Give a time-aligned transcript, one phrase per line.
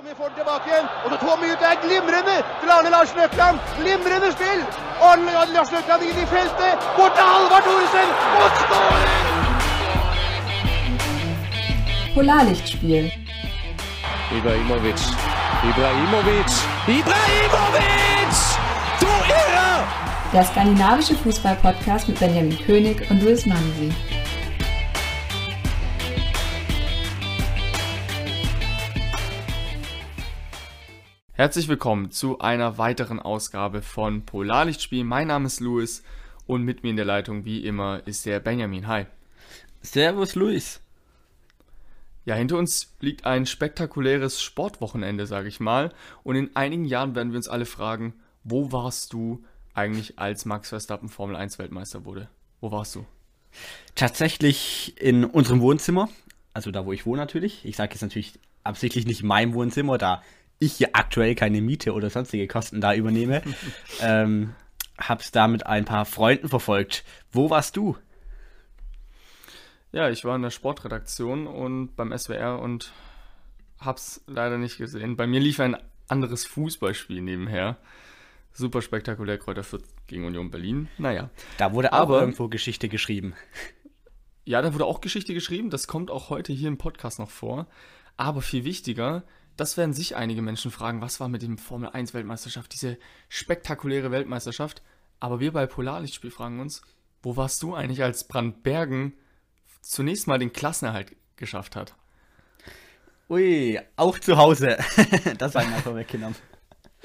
[0.00, 0.86] kommer folk tilbake igjen.
[1.04, 3.56] Og så Tommy ut er glimrende til Arne Larsen Økland.
[3.80, 4.60] Glimrende spill.
[5.08, 6.74] Arne Larsen Økland inn i feltet.
[6.96, 8.08] Bort til Halvard Thoresen.
[8.42, 9.26] Og skåring!
[12.14, 13.06] Polarlichtspiel.
[14.38, 15.00] Ibrahimovic.
[15.70, 16.52] Ibrahimovic.
[16.98, 18.36] Ibrahimovic!
[19.02, 19.10] Du
[19.40, 19.70] Irre!
[20.32, 23.88] Der skandinavische Fußball-Podcast mit Benjamin König und Luis Mansi.
[31.40, 35.04] Herzlich willkommen zu einer weiteren Ausgabe von Polarlichtspiel.
[35.04, 36.02] Mein Name ist Luis
[36.46, 38.86] und mit mir in der Leitung wie immer ist der Benjamin.
[38.86, 39.06] Hi.
[39.80, 40.82] Servus Luis.
[42.26, 45.94] Ja, hinter uns liegt ein spektakuläres Sportwochenende, sage ich mal.
[46.24, 48.12] Und in einigen Jahren werden wir uns alle fragen,
[48.44, 52.28] wo warst du eigentlich, als Max Verstappen Formel 1 Weltmeister wurde?
[52.60, 53.06] Wo warst du?
[53.94, 56.10] Tatsächlich in unserem Wohnzimmer,
[56.52, 57.64] also da, wo ich wohne natürlich.
[57.64, 60.22] Ich sage jetzt natürlich absichtlich nicht mein Wohnzimmer, da
[60.60, 63.42] ich hier aktuell keine Miete oder sonstige Kosten da übernehme.
[64.00, 64.54] ähm,
[64.98, 67.02] hab's da mit ein paar Freunden verfolgt.
[67.32, 67.96] Wo warst du?
[69.90, 72.92] Ja, ich war in der Sportredaktion und beim SWR und
[73.80, 75.16] hab's leider nicht gesehen.
[75.16, 77.78] Bei mir lief ein anderes Fußballspiel nebenher.
[78.52, 80.88] Super spektakulär, Kräuter Fürth gegen Union Berlin.
[80.98, 81.30] Naja.
[81.56, 83.34] Da wurde aber auch irgendwo Geschichte geschrieben.
[84.44, 85.70] Ja, da wurde auch Geschichte geschrieben.
[85.70, 87.66] Das kommt auch heute hier im Podcast noch vor.
[88.16, 89.22] Aber viel wichtiger,
[89.60, 92.96] das werden sich einige Menschen fragen, was war mit dem Formel 1 Weltmeisterschaft, diese
[93.28, 94.80] spektakuläre Weltmeisterschaft.
[95.20, 96.80] Aber wir bei Polarlichtspiel fragen uns,
[97.22, 99.12] wo warst du eigentlich, als Brandbergen
[99.82, 101.94] zunächst mal den Klassenerhalt geschafft hat?
[103.28, 104.78] Ui, auch zu Hause.
[105.38, 106.36] das war mal vorweggenommen.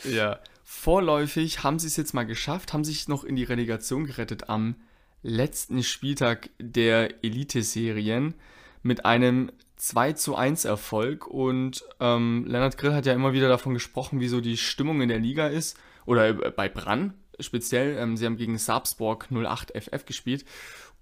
[0.03, 4.49] Ja, vorläufig haben sie es jetzt mal geschafft, haben sich noch in die Relegation gerettet
[4.49, 4.75] am
[5.23, 8.35] letzten Spieltag der Elite-Serien
[8.83, 9.53] mit einem
[9.85, 14.27] 2 zu 1 Erfolg und ähm, Lennart Grill hat ja immer wieder davon gesprochen, wie
[14.27, 17.95] so die Stimmung in der Liga ist oder äh, bei Brann speziell.
[17.99, 20.43] Ähm, sie haben gegen Sarpsborg 08 FF gespielt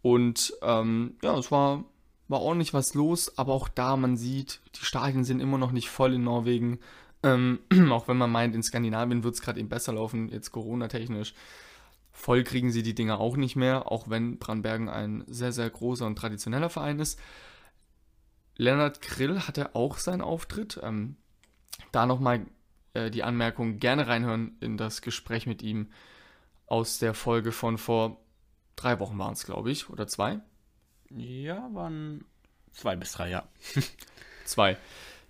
[0.01, 1.85] und ähm, ja, es war,
[2.27, 5.89] war ordentlich was los, aber auch da, man sieht, die Stadien sind immer noch nicht
[5.89, 6.79] voll in Norwegen.
[7.23, 11.33] Ähm, auch wenn man meint, in Skandinavien wird es gerade eben besser laufen, jetzt Corona-technisch.
[12.11, 16.05] Voll kriegen sie die Dinger auch nicht mehr, auch wenn Brandbergen ein sehr, sehr großer
[16.05, 17.17] und traditioneller Verein ist.
[18.55, 20.79] Lennart Grill hatte auch seinen Auftritt.
[20.83, 21.17] Ähm,
[21.91, 22.45] da nochmal
[22.93, 25.91] äh, die Anmerkung, gerne reinhören in das Gespräch mit ihm
[26.67, 28.17] aus der Folge von vor
[28.75, 30.39] drei Wochen waren es, glaube ich, oder zwei?
[31.09, 32.25] Ja, waren
[32.71, 33.47] zwei bis drei, ja.
[34.45, 34.77] zwei.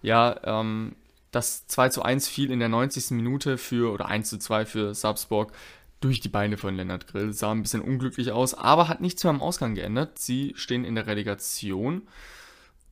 [0.02, 0.96] Ja, ähm,
[1.32, 3.12] das 2 zu 1 fiel in der 90.
[3.12, 5.52] Minute für, oder 1 zu 2 für Salzburg
[6.00, 7.34] durch die Beine von Lennart Grill.
[7.34, 10.20] Sah ein bisschen unglücklich aus, aber hat nichts mehr am Ausgang geändert.
[10.20, 12.04] Sie stehen in der Relegation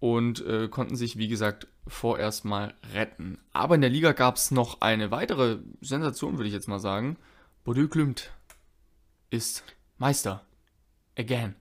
[0.01, 3.37] und äh, konnten sich, wie gesagt, vorerst mal retten.
[3.53, 7.17] Aber in der Liga gab es noch eine weitere Sensation, würde ich jetzt mal sagen.
[7.63, 8.31] Bordeaux Klimt
[9.29, 9.63] ist
[9.99, 10.43] Meister.
[11.15, 11.53] Again.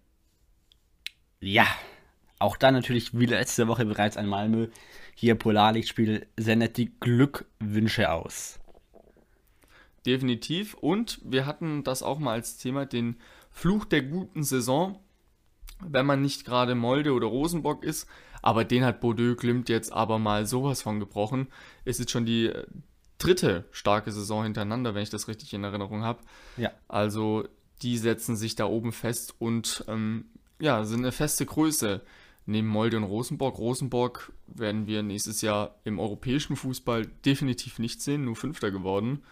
[1.41, 1.67] Ja,
[2.39, 4.69] auch da natürlich wie letzte Woche bereits ein Malmö.
[5.15, 8.59] Hier Polarlichtspiel sendet die Glückwünsche aus.
[10.07, 10.73] Definitiv.
[10.73, 13.17] Und wir hatten das auch mal als Thema, den
[13.51, 14.99] Fluch der guten Saison.
[15.81, 18.09] Wenn man nicht gerade Molde oder Rosenbock ist,
[18.43, 21.49] aber den hat Bordeaux Klimt jetzt aber mal sowas von gebrochen.
[21.85, 22.67] Es ist schon die äh,
[23.19, 26.21] dritte starke Saison hintereinander, wenn ich das richtig in Erinnerung habe.
[26.57, 26.73] Ja.
[26.89, 27.47] Also
[27.83, 30.27] die setzen sich da oben fest und ähm,
[30.61, 32.03] ja, sind eine feste Größe.
[32.47, 33.59] Neben Molde und Rosenborg.
[33.59, 39.23] Rosenborg werden wir nächstes Jahr im europäischen Fußball definitiv nicht sehen, nur Fünfter geworden.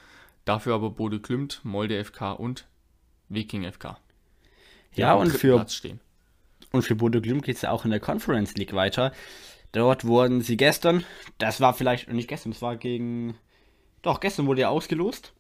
[0.45, 2.69] Dafür aber Bode Klimt, Molde FK und
[3.29, 3.99] Viking FK.
[4.95, 5.65] Ja, und für,
[6.73, 9.13] und für Bode Klimt geht es ja auch in der Conference League weiter.
[9.73, 11.05] Dort wurden sie gestern,
[11.39, 13.35] das war vielleicht, nicht gestern, das war gegen,
[14.03, 15.35] doch, gestern wurde ja ausgelost.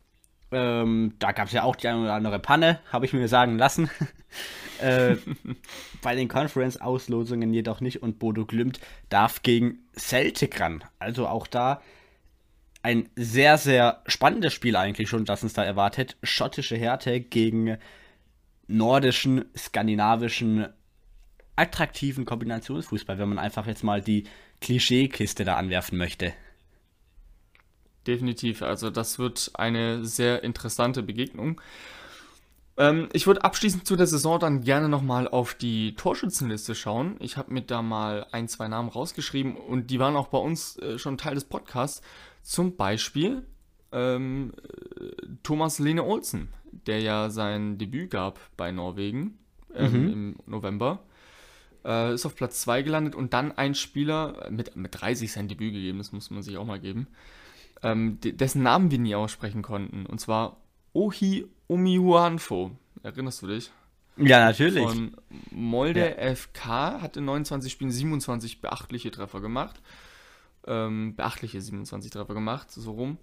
[0.50, 3.58] Ähm, da gab es ja auch die eine oder andere Panne, habe ich mir sagen
[3.58, 3.90] lassen.
[4.80, 5.16] äh,
[6.02, 10.84] bei den Conference-Auslosungen jedoch nicht und Bodo Glimt darf gegen Celtic ran.
[10.98, 11.80] Also auch da
[12.82, 16.16] ein sehr, sehr spannendes Spiel eigentlich schon, das uns da erwartet.
[16.22, 17.76] Schottische Härte gegen
[18.66, 20.68] nordischen, skandinavischen,
[21.58, 24.24] attraktiven Kombinationsfußball, wenn man einfach jetzt mal die
[24.60, 26.32] Klischeekiste da anwerfen möchte.
[28.06, 31.60] Definitiv, also das wird eine sehr interessante Begegnung.
[32.78, 37.16] Ähm, ich würde abschließend zu der Saison dann gerne nochmal auf die Torschützenliste schauen.
[37.18, 40.78] Ich habe mir da mal ein, zwei Namen rausgeschrieben und die waren auch bei uns
[40.78, 42.00] äh, schon Teil des Podcasts.
[42.42, 43.44] Zum Beispiel
[43.92, 44.52] ähm,
[45.42, 46.48] Thomas Lene Olsen,
[46.86, 49.38] der ja sein Debüt gab bei Norwegen
[49.74, 50.12] ähm, mhm.
[50.12, 51.00] im November.
[51.88, 55.72] Äh, ist auf Platz 2 gelandet und dann ein Spieler mit, mit 30 sein Debüt
[55.72, 57.06] gegeben, das muss man sich auch mal geben,
[57.82, 60.04] ähm, dessen Namen wir nie aussprechen konnten.
[60.04, 60.58] Und zwar
[60.92, 62.72] Ohi Omihuanfo.
[63.02, 63.70] Erinnerst du dich?
[64.18, 64.84] Ja, natürlich.
[64.86, 65.16] Von
[65.50, 66.34] Molde ja.
[66.34, 69.80] FK hat in 29 Spielen 27 beachtliche Treffer gemacht.
[70.66, 73.16] Ähm, beachtliche 27 Treffer gemacht, so rum.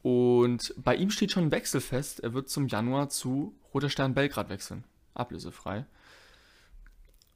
[0.00, 2.20] Und bei ihm steht schon ein Wechsel fest.
[2.20, 4.84] Er wird zum Januar zu Roter Stern Belgrad wechseln.
[5.12, 5.84] Ablösefrei.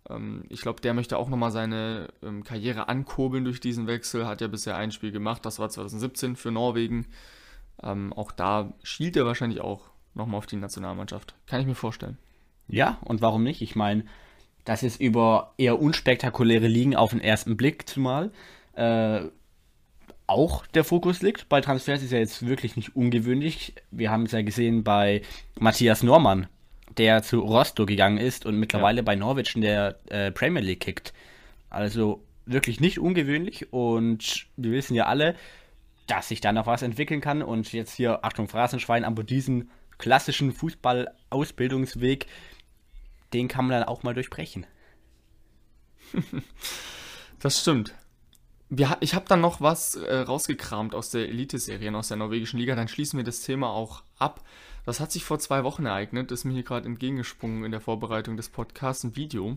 [0.09, 4.27] Ähm, ich glaube, der möchte auch nochmal seine ähm, Karriere ankurbeln durch diesen Wechsel.
[4.27, 5.45] Hat ja bisher ein Spiel gemacht.
[5.45, 7.07] Das war 2017 für Norwegen.
[7.83, 11.35] Ähm, auch da schielt er wahrscheinlich auch nochmal auf die Nationalmannschaft.
[11.47, 12.19] Kann ich mir vorstellen.
[12.69, 13.63] Ja, und warum nicht?
[13.63, 14.05] Ich meine,
[14.65, 18.31] das ist über eher unspektakuläre Ligen auf den ersten Blick zumal.
[18.75, 19.23] Äh,
[20.27, 21.49] auch der Fokus liegt.
[21.49, 23.75] Bei Transfers ist ja jetzt wirklich nicht ungewöhnlich.
[23.91, 25.23] Wir haben es ja gesehen bei
[25.59, 26.47] Matthias Normann,
[26.99, 29.03] der zu Rostock gegangen ist und mittlerweile ja.
[29.03, 31.13] bei Norwich in der äh, Premier League kickt.
[31.71, 35.37] Also wirklich nicht ungewöhnlich und wir wissen ja alle,
[36.07, 40.53] dass sich da noch was entwickeln kann und jetzt hier, Achtung, Phrasenschwein, aber diesen klassischen
[40.53, 42.27] Fußball-Ausbildungsweg,
[43.33, 44.67] den kann man dann auch mal durchbrechen.
[47.39, 47.95] das stimmt.
[48.69, 52.75] Wir, ich habe dann noch was äh, rausgekramt aus der Elite-Serien, aus der norwegischen Liga.
[52.75, 54.43] Dann schließen wir das Thema auch ab.
[54.85, 56.31] Das hat sich vor zwei Wochen ereignet.
[56.31, 59.57] Das ist mir hier gerade entgegengesprungen in der Vorbereitung des Podcasts ein Video.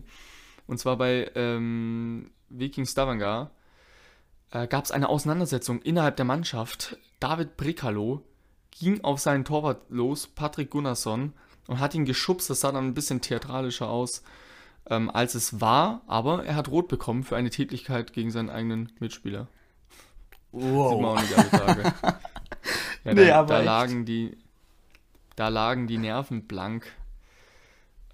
[0.66, 3.50] Und zwar bei ähm, Viking Stavanger
[4.50, 6.96] äh, gab es eine Auseinandersetzung innerhalb der Mannschaft.
[7.20, 8.22] David Brekalo
[8.70, 11.32] ging auf seinen Torwart los, Patrick Gunnarsson,
[11.66, 12.48] und hat ihn geschubst.
[12.50, 14.22] Das sah dann ein bisschen theatralischer aus,
[14.88, 18.92] ähm, als es war, aber er hat rot bekommen für eine Tätigkeit gegen seinen eigenen
[19.00, 19.48] Mitspieler.
[20.52, 20.92] Wow.
[20.92, 21.94] Sieht man auch nicht alle Tage.
[23.04, 24.36] ja, nee, da, da lagen die,
[25.36, 26.90] da lagen die Nerven blank.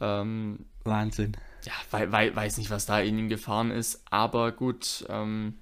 [0.00, 1.36] Ähm, Wahnsinn.
[1.64, 5.58] Ja, wei wei weiß nicht, was da in ihm gefahren ist, aber gut, ähm,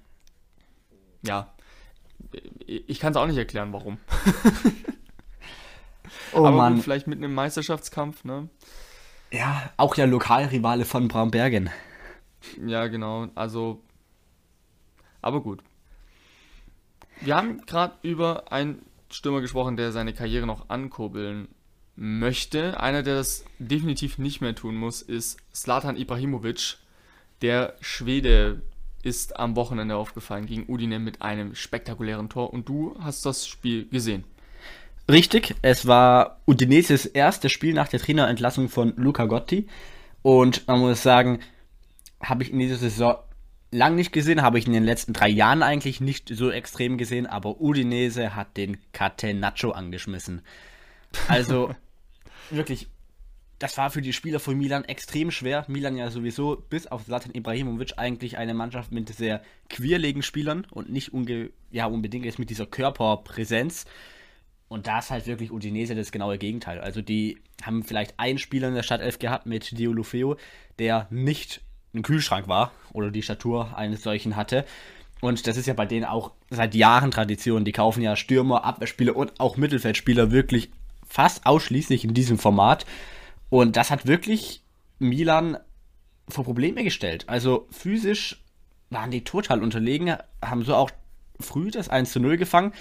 [1.21, 1.53] ja,
[2.65, 3.97] ich kann es auch nicht erklären, warum.
[6.33, 6.75] oh Aber Mann.
[6.75, 8.49] Gut, vielleicht mit einem Meisterschaftskampf, ne?
[9.31, 11.69] Ja, auch der Lokalrivale von Brambergen.
[12.65, 13.27] Ja, genau.
[13.35, 13.81] Also,
[15.21, 15.63] aber gut.
[17.21, 21.47] Wir haben gerade über einen Stürmer gesprochen, der seine Karriere noch ankurbeln
[21.95, 22.79] möchte.
[22.79, 26.77] Einer, der das definitiv nicht mehr tun muss, ist Slatan Ibrahimovic,
[27.41, 28.61] der Schwede,
[29.03, 33.87] ist am Wochenende aufgefallen gegen Udine mit einem spektakulären Tor und du hast das Spiel
[33.89, 34.23] gesehen.
[35.09, 39.67] Richtig, es war Udineses erstes Spiel nach der Trainerentlassung von Luca Gotti
[40.21, 41.39] und man muss sagen,
[42.21, 43.15] habe ich in dieser Saison
[43.71, 47.25] lang nicht gesehen, habe ich in den letzten drei Jahren eigentlich nicht so extrem gesehen,
[47.25, 50.41] aber Udinese hat den Catenaccio angeschmissen.
[51.27, 51.73] Also
[52.49, 52.87] wirklich
[53.61, 55.65] das war für die Spieler von Milan extrem schwer.
[55.67, 60.89] Milan ja sowieso bis auf Zlatan Ibrahimovic eigentlich eine Mannschaft mit sehr queerlegen Spielern und
[60.89, 63.85] nicht unge ja, unbedingt jetzt mit dieser Körperpräsenz.
[64.67, 66.79] Und da ist halt wirklich Udinese das genaue Gegenteil.
[66.79, 70.37] Also die haben vielleicht einen Spieler in der Stadtelf gehabt mit Dio Lufeo,
[70.79, 71.61] der nicht
[71.93, 74.65] ein Kühlschrank war oder die Statur eines solchen hatte.
[75.21, 77.63] Und das ist ja bei denen auch seit Jahren Tradition.
[77.63, 80.71] Die kaufen ja Stürmer, Abwehrspieler und auch Mittelfeldspieler wirklich
[81.07, 82.85] fast ausschließlich in diesem Format.
[83.49, 84.63] Und das hat wirklich
[84.97, 85.57] Milan
[86.27, 87.25] vor Probleme gestellt.
[87.27, 88.43] Also physisch
[88.89, 90.89] waren die total unterlegen, haben so auch
[91.39, 92.73] früh das 1 zu 0 gefangen,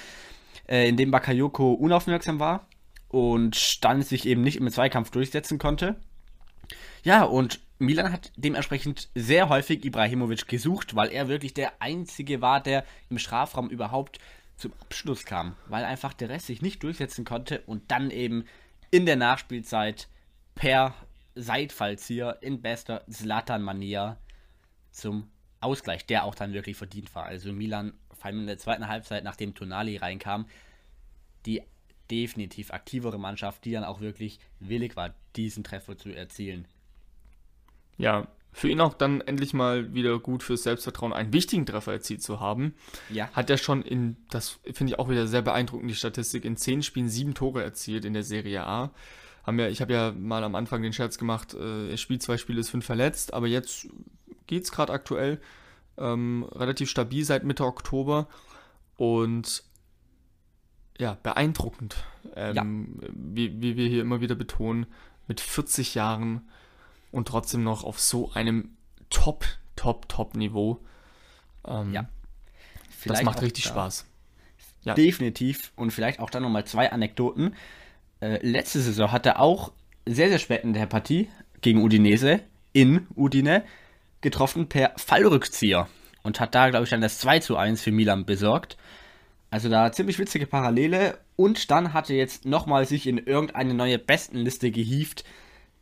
[0.69, 2.67] äh, in dem Bakayoko unaufmerksam war
[3.09, 5.97] und dann sich eben nicht im Zweikampf durchsetzen konnte.
[7.03, 12.63] Ja, und Milan hat dementsprechend sehr häufig Ibrahimovic gesucht, weil er wirklich der Einzige war,
[12.63, 14.19] der im Strafraum überhaupt
[14.59, 18.45] zum Abschluss kam, weil einfach der Rest sich nicht durchsetzen konnte und dann eben
[18.91, 20.09] in der Nachspielzeit
[20.55, 20.95] per
[21.35, 24.19] Seitfallzieher in bester Zlatan-Manier
[24.91, 27.25] zum Ausgleich, der auch dann wirklich verdient war.
[27.25, 30.47] Also Milan, vor allem in der zweiten Halbzeit, nachdem Tonali reinkam,
[31.47, 31.63] die
[32.11, 36.69] definitiv aktivere Mannschaft, die dann auch wirklich willig war, diesen Treffer zu erzielen.
[38.01, 42.23] Ja, für ihn auch dann endlich mal wieder gut fürs Selbstvertrauen, einen wichtigen Treffer erzielt
[42.23, 42.75] zu haben.
[43.09, 43.31] Ja.
[43.33, 46.83] Hat er schon in, das finde ich auch wieder sehr beeindruckend, die Statistik, in zehn
[46.83, 48.91] Spielen sieben Tore erzielt in der Serie A
[49.45, 52.37] haben ja, ich habe ja mal am Anfang den Scherz gemacht, äh, er spielt zwei
[52.37, 53.89] Spiele, ist fünf verletzt, aber jetzt
[54.47, 55.41] geht es gerade aktuell
[55.97, 58.29] ähm, relativ stabil seit Mitte Oktober
[58.97, 59.65] und
[60.99, 61.97] ja, beeindruckend,
[62.37, 63.11] ähm, ja.
[63.15, 64.87] Wie, wie wir hier immer wieder betonen,
[65.27, 66.49] mit 40 Jahren
[67.11, 68.77] und trotzdem noch auf so einem
[69.11, 69.45] Top,
[69.77, 70.79] Top, Top Niveau.
[71.67, 72.09] Ähm, ja.
[72.91, 73.71] Vielleicht das macht richtig da.
[73.71, 74.07] Spaß.
[74.83, 74.95] Ja.
[74.95, 75.73] Definitiv.
[75.77, 77.55] Und vielleicht auch dann nochmal zwei Anekdoten.
[78.21, 79.73] Äh, letzte Saison hat er auch
[80.07, 81.29] sehr, sehr spät in der Partie
[81.61, 82.41] gegen Udinese
[82.73, 83.65] in Udine
[84.21, 85.89] getroffen per Fallrückzieher
[86.23, 88.77] und hat da, glaube ich, dann das 2 zu 1 für Milan besorgt.
[89.51, 91.19] Also da ziemlich witzige Parallele.
[91.37, 95.25] Und dann hat er jetzt nochmal sich in irgendeine neue Bestenliste gehievt,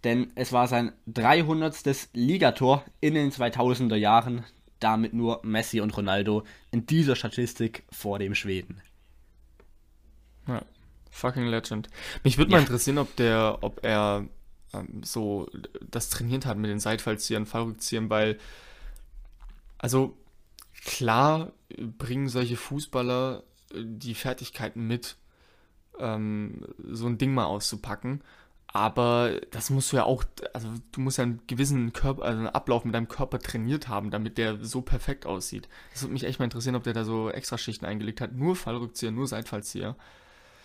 [0.04, 2.10] denn es war sein 300.
[2.12, 4.44] Ligator in den 2000er Jahren.
[4.80, 8.80] Damit nur Messi und Ronaldo in dieser Statistik vor dem Schweden.
[10.46, 10.62] Ja,
[11.10, 11.88] fucking Legend.
[12.22, 12.58] Mich würde ja.
[12.58, 14.28] mal interessieren, ob der, ob er
[14.72, 15.48] ähm, so
[15.90, 18.38] das trainiert hat mit den Seitfallziehern, Fallrückziehern, weil,
[19.78, 20.16] also
[20.84, 25.16] klar bringen solche Fußballer äh, die Fertigkeiten mit,
[25.98, 28.22] ähm, so ein Ding mal auszupacken.
[28.70, 32.48] Aber das musst du ja auch, also du musst ja einen gewissen Körper, also einen
[32.48, 35.68] Ablauf mit deinem Körper trainiert haben, damit der so perfekt aussieht.
[35.92, 38.32] Das würde mich echt mal interessieren, ob der da so Extraschichten eingelegt hat.
[38.32, 39.96] Nur Fallrückzieher, nur Seitfallzieher.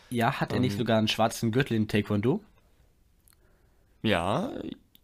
[0.10, 2.44] Ja, hat er nicht ähm, sogar einen schwarzen Gürtel in Taekwondo?
[4.02, 4.52] Ja,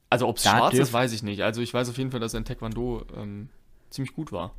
[0.09, 1.41] also ob es schwarz ist, weiß ich nicht.
[1.41, 3.47] Also ich weiß auf jeden Fall, dass er in Taekwondo ähm,
[3.89, 4.53] ziemlich gut war.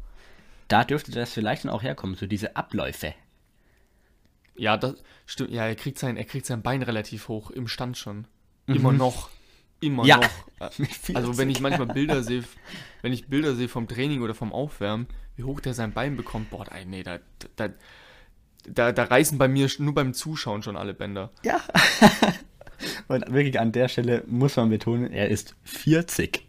[0.68, 3.14] Da dürfte das vielleicht dann auch herkommen, so diese Abläufe.
[4.60, 5.50] Ja, das stimmt.
[5.52, 8.26] Ja, er kriegt sein, er kriegt sein Bein relativ hoch im Stand schon.
[8.66, 8.74] Mhm.
[8.74, 9.30] Immer noch.
[9.80, 10.18] Immer ja.
[10.18, 10.30] noch.
[11.14, 12.44] Also wenn ich manchmal Bilder sehe,
[13.00, 16.50] wenn ich Bilder sehe vom Training oder vom Aufwärmen, wie hoch der sein Bein bekommt,
[16.50, 17.20] boah, nee, da,
[17.56, 17.70] da,
[18.68, 21.30] da, da reißen bei mir nur beim Zuschauen schon alle Bänder.
[21.42, 21.62] Ja.
[23.08, 26.46] Und wirklich an der Stelle muss man betonen, er ist 40.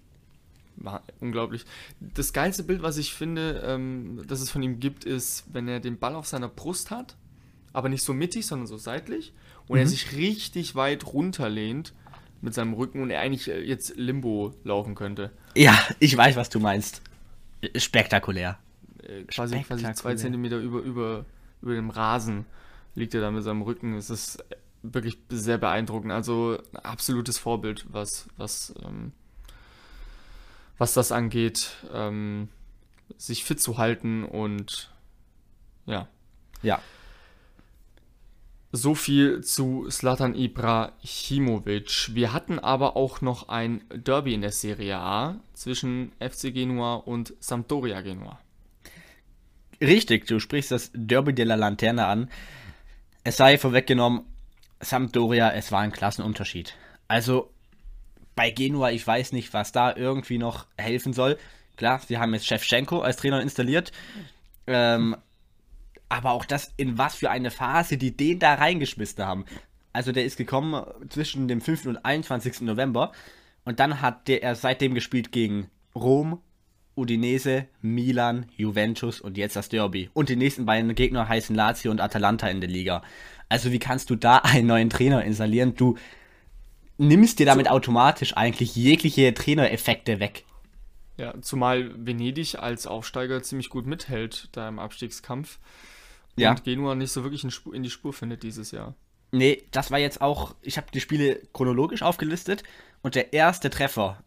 [0.76, 1.64] War unglaublich.
[2.02, 5.80] Das geilste Bild, was ich finde, ähm, dass es von ihm gibt, ist, wenn er
[5.80, 7.16] den Ball auf seiner Brust hat
[7.74, 9.34] aber nicht so mittig, sondern so seitlich.
[9.68, 9.82] Und mhm.
[9.82, 11.94] er sich richtig weit runterlehnt
[12.42, 15.32] mit seinem Rücken und er eigentlich äh, jetzt Limbo laufen könnte.
[15.56, 17.02] Ja, ich weiß, was du meinst.
[17.76, 18.58] Spektakulär.
[19.04, 19.92] Äh, quasi, Spektakulär.
[19.92, 21.26] quasi zwei Zentimeter über, über,
[21.62, 22.46] über dem Rasen
[22.96, 23.94] liegt er da mit seinem Rücken.
[23.96, 24.44] Es ist
[24.84, 26.12] wirklich sehr beeindruckend.
[26.12, 29.12] Also ein absolutes Vorbild, was, was, ähm,
[30.78, 32.50] was das angeht, ähm,
[33.18, 34.92] sich fit zu halten und
[35.86, 36.08] ja.
[36.64, 36.82] Ja.
[38.74, 42.16] So viel zu Slatan Ibrahimovic.
[42.16, 47.34] Wir hatten aber auch noch ein Derby in der Serie A zwischen FC Genua und
[47.42, 48.40] Sampdoria Genua.
[49.82, 52.30] Richtig, du sprichst das Derby de la Lanterna an.
[53.26, 54.22] Es sei vorweggenommen,
[54.80, 56.76] Sampdoria, es war ein Klassenunterschied.
[57.10, 57.52] Also
[58.36, 61.38] bei Genua, ich weiß nicht, was da irgendwie noch helfen soll.
[61.76, 63.92] Klar, sie haben jetzt Shevchenko als Trainer installiert.
[64.66, 65.18] Ähm,
[66.12, 69.46] aber auch das, in was für eine Phase die den da reingeschmissen haben.
[69.94, 71.86] Also der ist gekommen zwischen dem 5.
[71.86, 72.62] und 21.
[72.62, 73.12] November
[73.64, 76.40] und dann hat der er seitdem gespielt gegen Rom,
[76.96, 80.10] Udinese, Milan, Juventus und jetzt das Derby.
[80.14, 83.04] Und die nächsten beiden Gegner heißen Lazio und Atalanta in der Liga.
[83.48, 85.76] Also wie kannst du da einen neuen Trainer installieren?
[85.76, 85.98] Du
[86.98, 90.44] nimmst dir damit automatisch eigentlich jegliche Trainereffekte weg.
[91.18, 95.60] Ja, zumal Venedig als Aufsteiger ziemlich gut mithält da im Abstiegskampf
[96.36, 96.52] ja.
[96.52, 98.96] und Genua nicht so wirklich in, die Spur findet dieses Jahr.
[99.32, 102.64] Nee, das war jetzt auch, ich habe die Spiele chronologisch aufgelistet
[103.02, 104.24] und der erste Treffer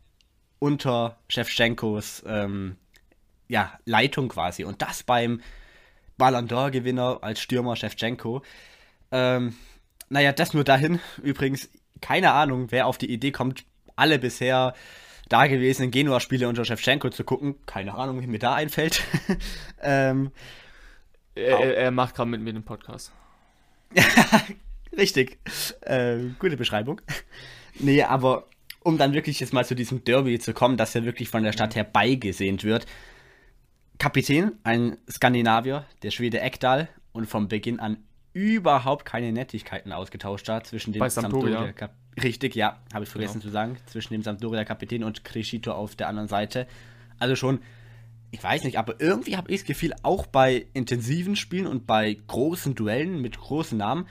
[0.59, 2.77] unter Shevchenkos ähm,
[3.49, 5.41] ja, Leitung quasi und das beim
[6.17, 8.43] Ballon d'Or-Gewinner als Stürmer Shevchenko.
[9.11, 9.55] Ähm,
[10.09, 11.01] naja, das nur dahin.
[11.23, 11.69] Übrigens,
[12.01, 13.65] keine Ahnung, wer auf die Idee kommt,
[13.97, 14.75] alle bisher
[15.29, 17.57] dagewesenen Genua-Spiele unter Shevchenko zu gucken.
[17.67, 19.03] Keine Ahnung, wie mir da einfällt.
[19.83, 20.31] ähm,
[21.35, 23.13] er, er macht gerade mit mir den Podcast.
[24.97, 25.39] Richtig.
[25.83, 27.01] Äh, gute Beschreibung.
[27.79, 28.47] Nee, aber
[28.83, 31.53] um dann wirklich jetzt mal zu diesem Derby zu kommen, das ja wirklich von der
[31.53, 32.87] Stadt her beigesehnt wird.
[33.99, 37.99] Kapitän, ein Skandinavier, der Schwede Ekdal und vom Beginn an
[38.33, 41.65] überhaupt keine Nettigkeiten ausgetauscht hat zwischen dem Sampdoria.
[41.65, 41.91] Sampdoria
[42.23, 43.45] Richtig, ja, habe ich vergessen genau.
[43.45, 46.67] zu sagen, zwischen dem Sampdoria Kapitän und Crescito auf der anderen Seite.
[47.19, 47.61] Also schon
[48.35, 52.19] ich weiß nicht, aber irgendwie habe ich das Gefühl, auch bei intensiven Spielen und bei
[52.27, 54.09] großen Duellen mit großen Namen,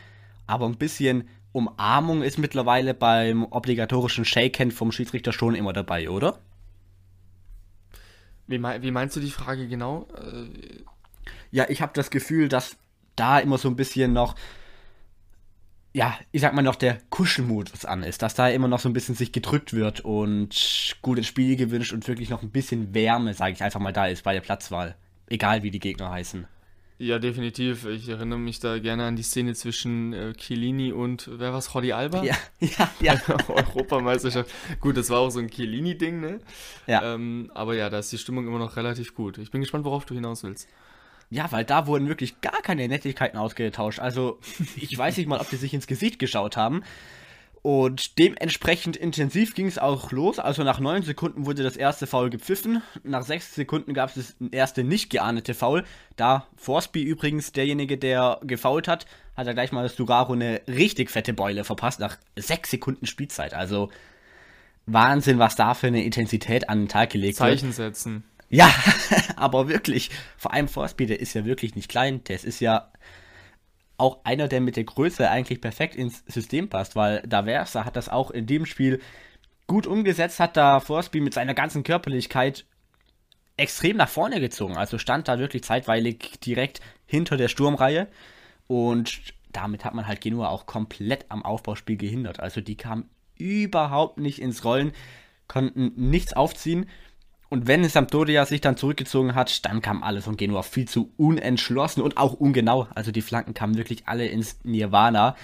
[0.48, 6.40] aber ein bisschen Umarmung ist mittlerweile beim obligatorischen Shaken vom Schiedsrichter schon immer dabei, oder?
[8.48, 10.08] Wie, wie meinst du die Frage genau?
[11.52, 12.78] Ja, ich habe das Gefühl, dass
[13.18, 14.36] da immer so ein bisschen noch
[15.94, 18.94] ja, ich sag mal noch der Kuschelmodus an ist, dass da immer noch so ein
[18.94, 23.54] bisschen sich gedrückt wird und gutes Spiel gewünscht und wirklich noch ein bisschen Wärme, sage
[23.54, 24.96] ich einfach mal, da ist bei der Platzwahl.
[25.30, 26.48] Egal wie die Gegner heißen.
[26.98, 27.86] Ja, definitiv.
[27.86, 31.92] Ich erinnere mich da gerne an die Szene zwischen äh, Chiellini und, wer war's, Jordi
[31.92, 32.24] Alba?
[32.24, 33.22] Ja, ja, ja.
[33.48, 34.50] Europameisterschaft.
[34.80, 36.40] Gut, das war auch so ein Chiellini-Ding, ne?
[36.88, 37.14] Ja.
[37.14, 39.38] Ähm, aber ja, da ist die Stimmung immer noch relativ gut.
[39.38, 40.70] Ich bin gespannt, worauf du hinaus willst.
[41.34, 44.00] Ja, weil da wurden wirklich gar keine Nettigkeiten ausgetauscht.
[44.00, 44.38] Also,
[44.76, 46.84] ich weiß nicht mal, ob die sich ins Gesicht geschaut haben.
[47.64, 50.38] Und dementsprechend intensiv ging es auch los.
[50.38, 52.84] Also nach neun Sekunden wurde das erste Foul gepfiffen.
[53.04, 55.86] Nach sechs Sekunden gab es das erste nicht geahndete Foul.
[56.18, 61.10] Da Forsby übrigens derjenige, der gefoult hat, hat er gleich mal das Duraro eine richtig
[61.10, 63.54] fette Beule verpasst nach sechs Sekunden Spielzeit.
[63.54, 63.90] Also
[64.86, 67.50] Wahnsinn, was da für eine Intensität an den Tag gelegt wird.
[67.50, 68.24] Zeichen setzen.
[68.54, 68.72] Ja,
[69.36, 70.12] aber wirklich.
[70.38, 72.24] Vor allem Forsby, der ist ja wirklich nicht klein.
[72.26, 72.92] Der ist ja
[73.98, 78.10] auch einer, der mit der Größe eigentlich perfekt ins System passt, weil Daversa hat das
[78.10, 79.02] auch in dem Spiel
[79.66, 82.66] gut umgesetzt, hat da Forsby mit seiner ganzen Körperlichkeit
[83.58, 84.78] extrem nach vorne gezogen.
[84.78, 88.08] Also stand da wirklich zeitweilig direkt hinter der Sturmreihe
[88.68, 92.40] und damit hat man halt Genua auch komplett am Aufbauspiel gehindert.
[92.40, 94.92] Also die kamen überhaupt nicht ins Rollen,
[95.48, 96.88] konnten nichts aufziehen
[97.54, 102.02] und wenn Sampdoria sich dann zurückgezogen hat, dann kam alles von Genua viel zu unentschlossen
[102.02, 102.88] und auch ungenau.
[102.96, 105.36] Also die Flanken kamen wirklich alle ins Nirvana.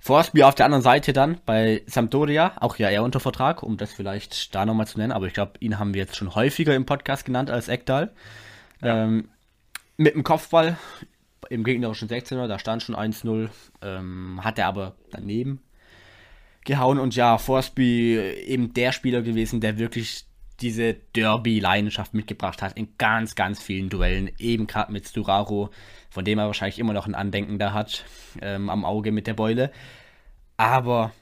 [0.00, 3.92] Forsby auf der anderen Seite dann bei Sampdoria, auch ja eher unter Vertrag, um das
[3.92, 6.86] vielleicht da nochmal zu nennen, aber ich glaube, ihn haben wir jetzt schon häufiger im
[6.86, 8.10] Podcast genannt als Ekdal.
[8.82, 9.04] Ja.
[9.04, 9.28] Ähm,
[9.96, 10.76] mit dem Kopfball
[11.50, 13.48] im gegnerischen 16er, da stand schon 1-0,
[13.82, 15.60] ähm, hat er aber daneben
[16.64, 20.27] gehauen und ja, Forsby eben der Spieler gewesen, der wirklich
[20.60, 24.30] diese Derby-Leidenschaft mitgebracht hat in ganz, ganz vielen Duellen.
[24.38, 25.70] Eben gerade mit Sturaro,
[26.10, 28.04] von dem er wahrscheinlich immer noch ein Andenken da hat,
[28.40, 29.70] ähm, am Auge mit der Beule.
[30.56, 31.12] Aber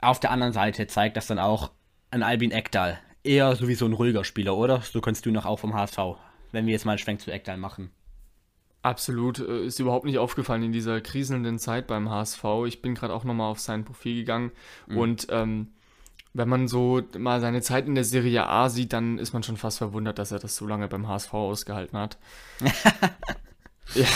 [0.00, 1.70] auf der anderen Seite zeigt das dann auch
[2.10, 2.98] ein Albin Ekdal.
[3.22, 4.80] Eher sowieso ein ruhiger Spieler, oder?
[4.80, 5.98] So kannst du noch auch vom HSV,
[6.52, 7.90] wenn wir jetzt mal einen Schwenk zu Ekdal machen.
[8.82, 12.42] Absolut, äh, ist überhaupt nicht aufgefallen in dieser kriselnden Zeit beim HSV.
[12.66, 14.52] Ich bin gerade auch nochmal auf sein Profil gegangen
[14.86, 14.96] mhm.
[14.96, 15.68] und ähm,
[16.32, 19.56] wenn man so mal seine Zeit in der Serie A sieht, dann ist man schon
[19.56, 22.18] fast verwundert, dass er das so lange beim HSV ausgehalten hat.
[23.94, 24.06] ja.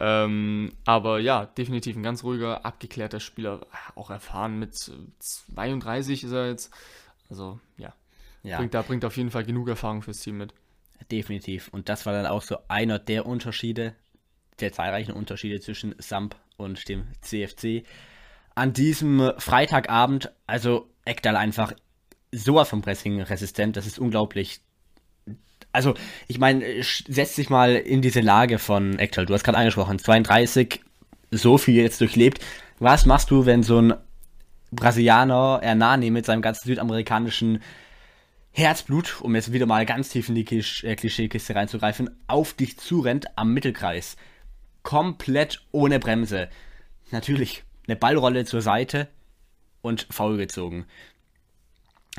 [0.00, 6.48] ähm, aber ja, definitiv ein ganz ruhiger, abgeklärter Spieler, auch erfahren mit 32 ist er
[6.48, 6.72] jetzt.
[7.30, 7.94] Also ja,
[8.42, 8.58] ja.
[8.58, 10.52] Bringt, da bringt auf jeden Fall genug Erfahrung fürs Team mit.
[11.10, 11.68] Definitiv.
[11.68, 13.94] Und das war dann auch so einer der Unterschiede,
[14.60, 17.84] der zahlreichen Unterschiede zwischen Samp und dem CFC
[18.54, 21.72] an diesem Freitagabend, also Ekdal einfach
[22.32, 24.60] sowas vom Pressing resistent, das ist unglaublich.
[25.72, 25.94] Also,
[26.28, 29.26] ich meine, setz dich mal in diese Lage von Ekdal.
[29.26, 30.80] Du hast gerade angesprochen, 32,
[31.30, 32.44] so viel jetzt durchlebt.
[32.78, 33.94] Was machst du, wenn so ein
[34.70, 37.60] Brasilianer Hernani mit seinem ganzen südamerikanischen
[38.50, 43.26] Herzblut, um jetzt wieder mal ganz tief in die äh, Klischeekiste reinzugreifen, auf dich zurennt
[43.36, 44.16] am Mittelkreis?
[44.82, 46.48] Komplett ohne Bremse.
[47.10, 49.08] Natürlich eine Ballrolle zur Seite
[49.82, 50.86] und faul gezogen.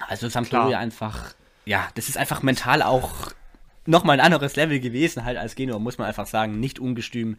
[0.07, 3.31] Also Sampdoria einfach, ja, das ist einfach mental auch
[3.85, 6.59] nochmal ein anderes Level gewesen, halt als Genua, muss man einfach sagen.
[6.59, 7.37] Nicht ungestüm,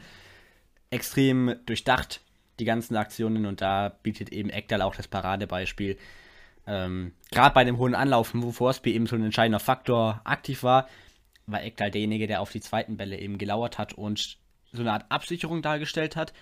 [0.91, 2.23] extrem durchdacht,
[2.59, 5.99] die ganzen Aktionen und da bietet eben Ekdal auch das Paradebeispiel.
[6.67, 10.89] Ähm, Gerade bei dem hohen Anlaufen, wo Forsby eben so ein entscheidender Faktor aktiv war,
[11.47, 14.39] war Ekdal derjenige, der auf die zweiten Bälle eben gelauert hat und
[14.73, 16.33] so eine Art Absicherung dargestellt hat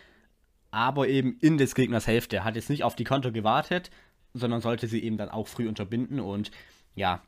[0.75, 2.45] aber eben in des Gegners Hälfte.
[2.45, 3.91] Hat jetzt nicht auf die Konto gewartet,
[4.35, 6.51] sondern sollte sie eben dann auch früh unterbinden und
[6.97, 7.23] ja,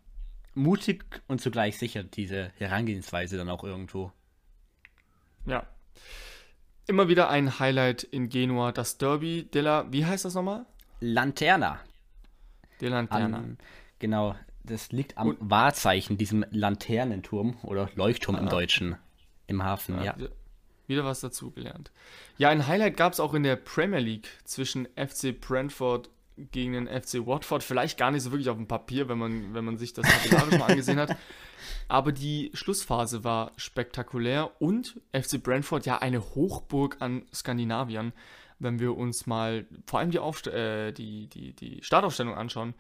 [0.55, 4.11] mutig und zugleich sicher diese Herangehensweise dann auch irgendwo.
[5.47, 5.65] Ja.
[6.89, 10.67] Immer wieder ein Highlight in Genua, das Derby della, wie heißt das nochmal?
[11.01, 11.81] Lanterna.
[12.81, 13.39] De Lanterna.
[13.39, 13.59] An,
[13.99, 18.97] genau, das liegt am und, Wahrzeichen, diesem Laternenturm oder Leuchtturm ah, im Deutschen
[19.47, 20.17] im Hafen, ja.
[20.19, 20.29] ja.
[20.87, 21.91] Wieder was dazugelernt.
[22.39, 26.87] Ja, ein Highlight gab es auch in der Premier League zwischen FC Brentford gegen den
[26.87, 27.63] FC Watford.
[27.63, 30.59] Vielleicht gar nicht so wirklich auf dem Papier, wenn man, wenn man sich das tabellarisch
[30.59, 31.17] mal angesehen hat.
[31.89, 38.13] Aber die Schlussphase war spektakulär und FC Brentford ja eine Hochburg an Skandinaviern,
[38.59, 42.75] wenn wir uns mal vor allem die, Aufst äh, die, die, die Startaufstellung anschauen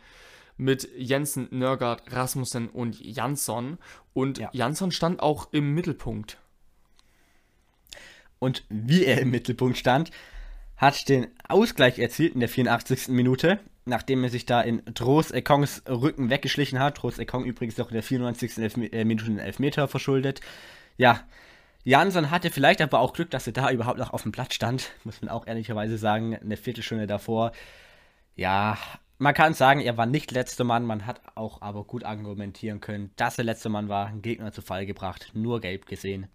[0.56, 3.78] mit Jensen, Nörgard, Rasmussen und Jansson.
[4.14, 4.50] Und ja.
[4.52, 6.38] Jansson stand auch im Mittelpunkt
[8.38, 10.10] und wie er im Mittelpunkt stand,
[10.76, 13.08] hat den Ausgleich erzielt in der 84.
[13.08, 17.02] Minute, nachdem er sich da in Dros Ekongs Rücken weggeschlichen hat.
[17.02, 18.58] Dros Ekong übrigens noch in der 94.
[18.58, 20.40] Elf äh, Minute den Elfmeter verschuldet.
[20.98, 21.24] Ja,
[21.84, 24.90] Jansson hatte vielleicht aber auch Glück, dass er da überhaupt noch auf dem Platz stand,
[25.04, 27.52] muss man auch ehrlicherweise sagen, eine Viertelstunde davor.
[28.34, 28.76] Ja,
[29.18, 33.12] man kann sagen, er war nicht letzter Mann, man hat auch aber gut argumentieren können,
[33.14, 36.26] dass er letzter Mann war, einen Gegner zu Fall gebracht, nur gelb gesehen.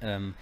[0.00, 0.34] Ähm,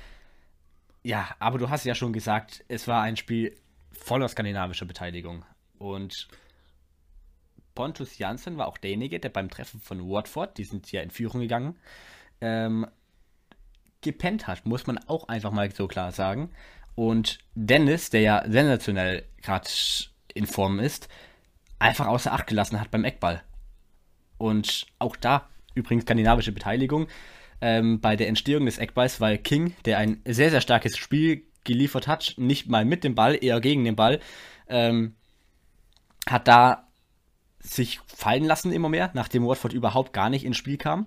[1.05, 3.57] ja, aber du hast ja schon gesagt, es war ein Spiel
[3.93, 5.45] voller skandinavischer Beteiligung.
[5.79, 6.29] Und
[7.75, 11.41] Pontus Janssen war auch derjenige, der beim Treffen von Watford, die sind ja in Führung
[11.41, 11.77] gegangen,
[12.41, 12.87] ähm,
[14.01, 16.51] gepennt hat, muss man auch einfach mal so klar sagen.
[16.95, 19.69] und Dennis, der ja sensationell gerade
[20.33, 21.09] in Form ist,
[21.79, 23.43] einfach außer Acht gelassen hat beim Eckball.
[24.39, 27.09] Und auch da übrigens skandinavische Beteiligung
[27.65, 32.07] ähm, bei der Entstehung des Eckballs, weil King, der ein sehr, sehr starkes Spiel geliefert
[32.07, 34.21] hat, nicht mal mit dem Ball, eher gegen den Ball,
[34.69, 35.15] ähm,
[36.29, 36.89] hat da
[37.61, 41.07] sich fallen lassen immer mehr, nachdem Watford überhaupt gar nicht ins Spiel kam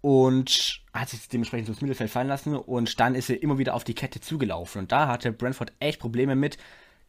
[0.00, 3.82] und hat sich dementsprechend ins Mittelfeld fallen lassen und dann ist er immer wieder auf
[3.82, 6.58] die Kette zugelaufen und da hatte Brentford echt Probleme mit,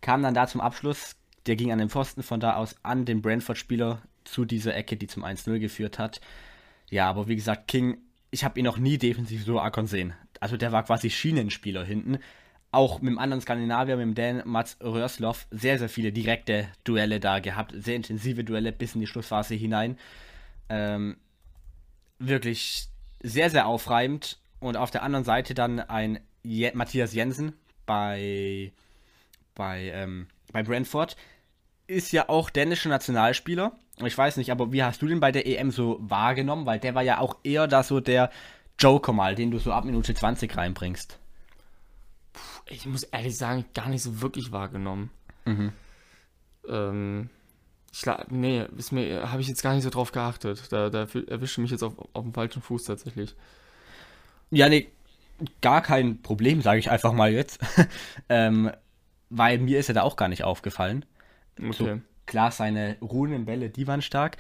[0.02, 3.22] kam dann da zum Abschluss, der ging an den Pfosten von da aus an den
[3.22, 6.22] Brentford-Spieler zu dieser Ecke, die zum 1-0 geführt hat.
[6.90, 8.00] Ja, aber wie gesagt, King,
[8.32, 10.14] ich habe ihn noch nie defensiv so arg sehen.
[10.40, 12.20] Also der war quasi Schienenspieler hinten.
[12.72, 17.20] Auch mit dem anderen Skandinavier, mit dem Dan Mats Röhrslov, sehr, sehr viele direkte Duelle
[17.20, 17.74] da gehabt.
[17.76, 19.98] Sehr intensive Duelle bis in die Schlussphase hinein.
[20.70, 21.18] Ähm,
[22.20, 22.90] wirklich
[23.24, 24.40] sehr, sehr aufreibend.
[24.60, 27.54] Und auf der anderen Seite dann ein Je Matthias Jensen
[27.86, 28.72] bei,
[29.56, 31.16] bei, ähm, bei Brentford.
[31.88, 33.72] Ist ja auch dänischer Nationalspieler.
[34.04, 36.66] Ich weiß nicht, aber wie hast du den bei der EM so wahrgenommen?
[36.66, 38.32] Weil der war ja auch eher da so der
[38.78, 41.20] Joker mal, den du so ab Minute 20 reinbringst.
[42.32, 45.10] Puh, ich muss ehrlich sagen, gar nicht so wirklich wahrgenommen.
[45.46, 45.74] Mhm.
[46.68, 47.30] Ähm,
[47.92, 50.72] ich, nee, ist mir, habe ich jetzt gar nicht so drauf geachtet.
[50.72, 53.36] Da, da erwische mich jetzt auf, auf dem falschen Fuß tatsächlich.
[54.52, 54.88] Ja, nee,
[55.62, 57.60] gar kein Problem, sage ich einfach mal jetzt.
[58.30, 58.72] ähm,
[59.30, 61.06] weil mir ist er da auch gar nicht aufgefallen.
[61.58, 61.74] Okay.
[61.74, 64.38] So, klar, seine ruhenden Bälle, die waren stark.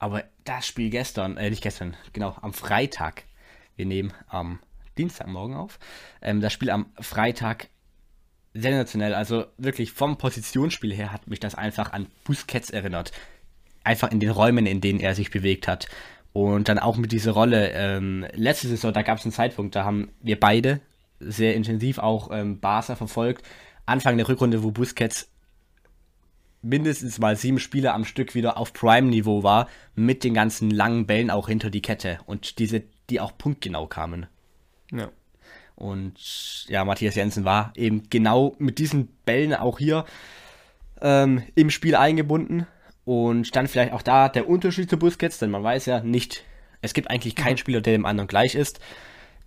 [0.00, 3.24] Aber das Spiel gestern, äh, nicht gestern, genau, am Freitag.
[3.76, 4.58] Wir nehmen am
[4.96, 5.78] Dienstagmorgen auf.
[6.20, 7.68] Ähm, das Spiel am Freitag
[8.54, 9.14] sensationell.
[9.14, 13.12] Also wirklich vom Positionsspiel her hat mich das einfach an Busquets erinnert.
[13.84, 15.88] Einfach in den Räumen, in denen er sich bewegt hat.
[16.32, 17.70] Und dann auch mit dieser Rolle.
[17.72, 20.80] Ähm, letzte Saison, da gab es einen Zeitpunkt, da haben wir beide
[21.20, 23.44] sehr intensiv auch ähm, Barca verfolgt.
[23.86, 25.28] Anfang der Rückrunde, wo Busquets
[26.62, 31.30] mindestens mal sieben Spiele am Stück wieder auf Prime-Niveau war, mit den ganzen langen Bällen
[31.30, 34.26] auch hinter die Kette und diese, die auch punktgenau kamen.
[34.92, 35.10] Ja.
[35.76, 40.04] Und ja, Matthias Jensen war eben genau mit diesen Bällen auch hier
[41.00, 42.66] ähm, im Spiel eingebunden.
[43.04, 46.44] Und dann vielleicht auch da der Unterschied zu Busquets, denn man weiß ja nicht,
[46.82, 47.58] es gibt eigentlich keinen mhm.
[47.58, 48.80] Spieler, der dem anderen gleich ist,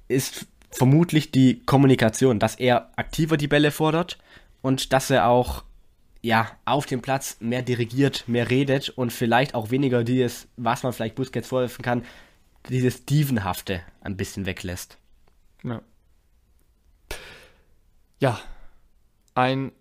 [0.07, 4.17] ist vermutlich die Kommunikation, dass er aktiver die Bälle fordert
[4.61, 5.63] und dass er auch
[6.21, 10.93] ja, auf dem Platz mehr dirigiert, mehr redet und vielleicht auch weniger dieses, was man
[10.93, 12.03] vielleicht Busquets vorwerfen kann,
[12.69, 14.97] dieses Dievenhafte ein bisschen weglässt.
[15.63, 15.81] Ja
[18.21, 18.39] ja,
[19.33, 19.71] ein,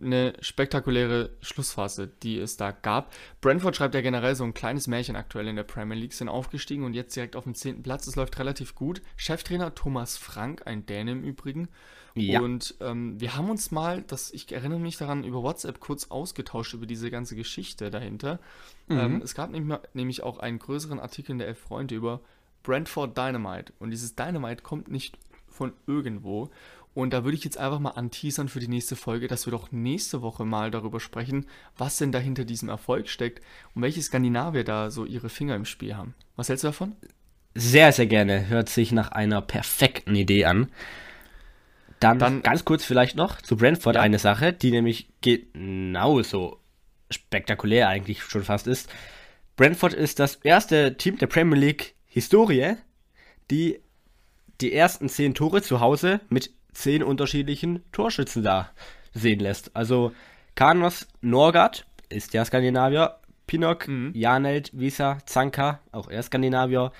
[0.00, 3.12] eine spektakuläre Schlussphase, die es da gab.
[3.40, 6.84] Brentford schreibt ja generell so ein kleines Märchen aktuell in der Premier League, sind aufgestiegen
[6.84, 7.82] und jetzt direkt auf dem 10.
[7.82, 8.06] Platz.
[8.06, 9.02] Es läuft relativ gut.
[9.16, 11.68] Cheftrainer Thomas Frank, ein Däne im Übrigen.
[12.14, 12.40] Ja.
[12.40, 16.72] Und ähm, wir haben uns mal, das, ich erinnere mich daran, über WhatsApp kurz ausgetauscht
[16.72, 18.40] über diese ganze Geschichte dahinter.
[18.88, 18.98] Mhm.
[18.98, 22.20] Ähm, es gab nämlich, nämlich auch einen größeren Artikel in der Elf Freunde über
[22.62, 23.72] Brentford Dynamite.
[23.78, 26.50] Und dieses Dynamite kommt nicht von irgendwo.
[26.96, 29.70] Und da würde ich jetzt einfach mal anteasern für die nächste Folge, dass wir doch
[29.70, 31.44] nächste Woche mal darüber sprechen,
[31.76, 33.42] was denn da hinter diesem Erfolg steckt
[33.74, 36.14] und welche Skandinavier da so ihre Finger im Spiel haben.
[36.36, 36.96] Was hältst du davon?
[37.54, 38.48] Sehr, sehr gerne.
[38.48, 40.70] Hört sich nach einer perfekten Idee an.
[42.00, 44.00] Dann, Dann ganz kurz vielleicht noch zu Brentford ja.
[44.00, 46.60] eine Sache, die nämlich genauso
[47.10, 48.88] spektakulär eigentlich schon fast ist.
[49.56, 52.76] Brentford ist das erste Team der Premier League Historie,
[53.50, 53.80] die
[54.62, 58.70] die ersten zehn Tore zu Hause mit zehn unterschiedlichen Torschützen da
[59.12, 59.74] sehen lässt.
[59.74, 60.12] Also
[60.54, 64.12] Kanos Norgard ist ja Skandinavier, Pinnock, mhm.
[64.14, 66.92] Janelt, Visa, Zanka, auch er Skandinavier,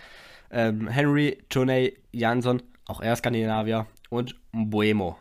[0.51, 5.19] ähm, Henry, Toney, Jansson, auch er Skandinavier und Mbuemo.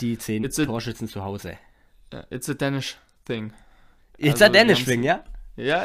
[0.00, 1.58] Die zehn Torschützen zu Hause.
[2.30, 3.52] It's a Danish thing.
[4.16, 5.22] It's also, a Danish thing, ja?
[5.60, 5.84] Ja,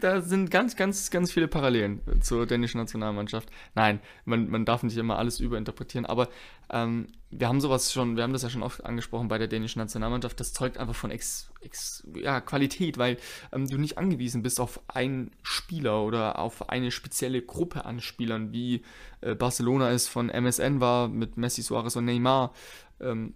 [0.00, 3.48] da sind ganz, ganz, ganz viele Parallelen zur dänischen Nationalmannschaft.
[3.74, 6.28] Nein, man, man darf nicht immer alles überinterpretieren, aber
[6.70, 9.78] ähm, wir haben sowas schon, wir haben das ja schon oft angesprochen bei der dänischen
[9.78, 13.16] Nationalmannschaft, das zeugt einfach von Ex, Ex, ja, Qualität, weil
[13.52, 18.52] ähm, du nicht angewiesen bist auf einen Spieler oder auf eine spezielle Gruppe an Spielern,
[18.52, 18.82] wie
[19.20, 22.52] äh, Barcelona es von MSN war mit Messi, Suarez und Neymar.
[23.00, 23.34] Ähm,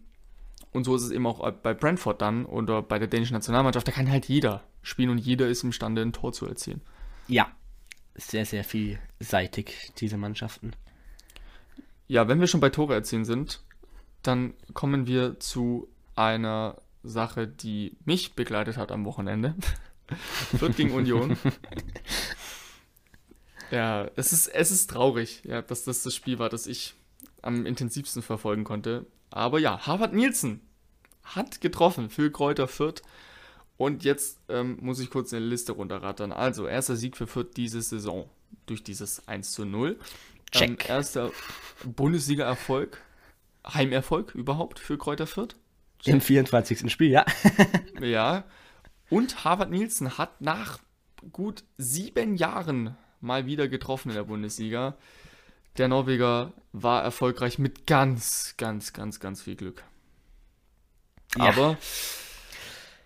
[0.73, 3.89] und so ist es eben auch bei Brentford dann oder bei der dänischen Nationalmannschaft.
[3.89, 6.81] Da kann halt jeder spielen und jeder ist imstande, ein Tor zu erzielen.
[7.27, 7.51] Ja,
[8.15, 10.73] sehr, sehr vielseitig, diese Mannschaften.
[12.07, 13.65] Ja, wenn wir schon bei Tore erzielen sind,
[14.23, 19.57] dann kommen wir zu einer Sache, die mich begleitet hat am Wochenende.
[20.57, 21.37] Fürth gegen Union.
[23.73, 26.95] ja, es ist, es ist traurig, ja, dass das das Spiel war, das ich
[27.43, 29.05] am intensivsten verfolgen konnte.
[29.31, 30.61] Aber ja, Harvard Nielsen
[31.25, 33.03] hat getroffen für Kräuter Fürth.
[33.77, 36.33] Und jetzt ähm, muss ich kurz eine Liste runterrattern.
[36.33, 38.29] Also, erster Sieg für Fürth diese Saison
[38.67, 39.99] durch dieses 1 zu 0.
[40.51, 40.71] Check.
[40.71, 41.31] Ähm, erster
[41.85, 43.01] Bundesliga-Erfolg,
[43.67, 45.57] Heimerfolg überhaupt für Kräuter Fürth.
[45.99, 46.15] Check.
[46.15, 46.91] Im 24.
[46.91, 47.27] Spiel, ja.
[48.01, 48.45] ja.
[49.11, 50.79] Und Harvard Nielsen hat nach
[51.33, 54.97] gut sieben Jahren mal wieder getroffen in der Bundesliga.
[55.79, 59.85] Der Norweger war erfolgreich mit ganz, ganz, ganz, ganz viel Glück.
[61.37, 61.45] Ja.
[61.45, 61.79] Aber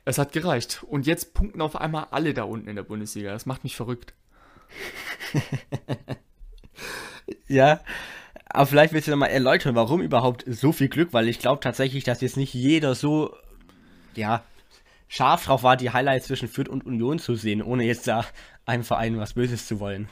[0.04, 0.82] es hat gereicht.
[0.82, 3.32] Und jetzt punkten auf einmal alle da unten in der Bundesliga.
[3.32, 4.14] Das macht mich verrückt.
[7.48, 7.80] ja,
[8.46, 12.04] aber vielleicht willst du nochmal erläutern, warum überhaupt so viel Glück, weil ich glaube tatsächlich,
[12.04, 13.34] dass jetzt nicht jeder so,
[14.14, 14.44] ja,
[15.08, 18.24] scharf drauf war, die Highlights zwischen Fürth und Union zu sehen, ohne jetzt da
[18.66, 20.08] einem Verein was Böses zu wollen.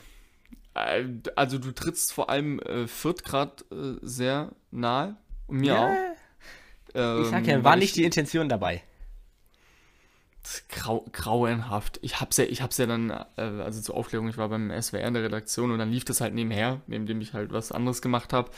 [0.73, 5.85] Äh, also du trittst vor allem äh, Fürth gerade äh, sehr nahe und mir ja.
[5.85, 5.95] auch.
[6.95, 8.83] Ähm, ich sag ja, war nicht die Intention dabei.
[10.69, 11.99] Grau, grauenhaft.
[12.01, 15.07] Ich hab's ja, ich hab's ja dann, äh, also zur Aufklärung, ich war beim SWR
[15.07, 18.01] in der Redaktion und dann lief das halt nebenher, neben dem ich halt was anderes
[18.01, 18.49] gemacht habe.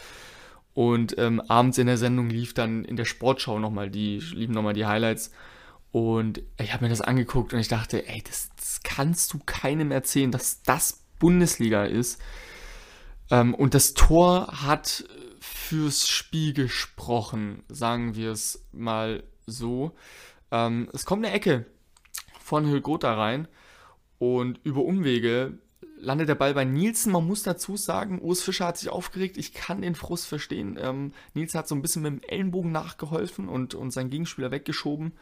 [0.74, 4.74] Und ähm, abends in der Sendung lief dann in der Sportschau nochmal die, liefen nochmal
[4.74, 5.32] die Highlights.
[5.92, 9.92] Und ich habe mir das angeguckt und ich dachte, ey, das, das, kannst du keinem
[9.92, 12.22] erzählen, dass das Bundesliga ist.
[13.30, 15.04] Ähm, und das Tor hat
[15.40, 19.96] fürs Spiel gesprochen, sagen wir es mal so.
[20.52, 21.66] Ähm, es kommt eine Ecke
[22.40, 23.48] von Hilgota rein
[24.20, 25.58] und über Umwege
[26.02, 27.12] landet der Ball bei Nielsen.
[27.12, 29.38] Man muss dazu sagen, Urs Fischer hat sich aufgeregt.
[29.38, 30.78] Ich kann den Frust verstehen.
[30.82, 35.14] Ähm, Nielsen hat so ein bisschen mit dem Ellenbogen nachgeholfen und, und seinen Gegenspieler weggeschoben.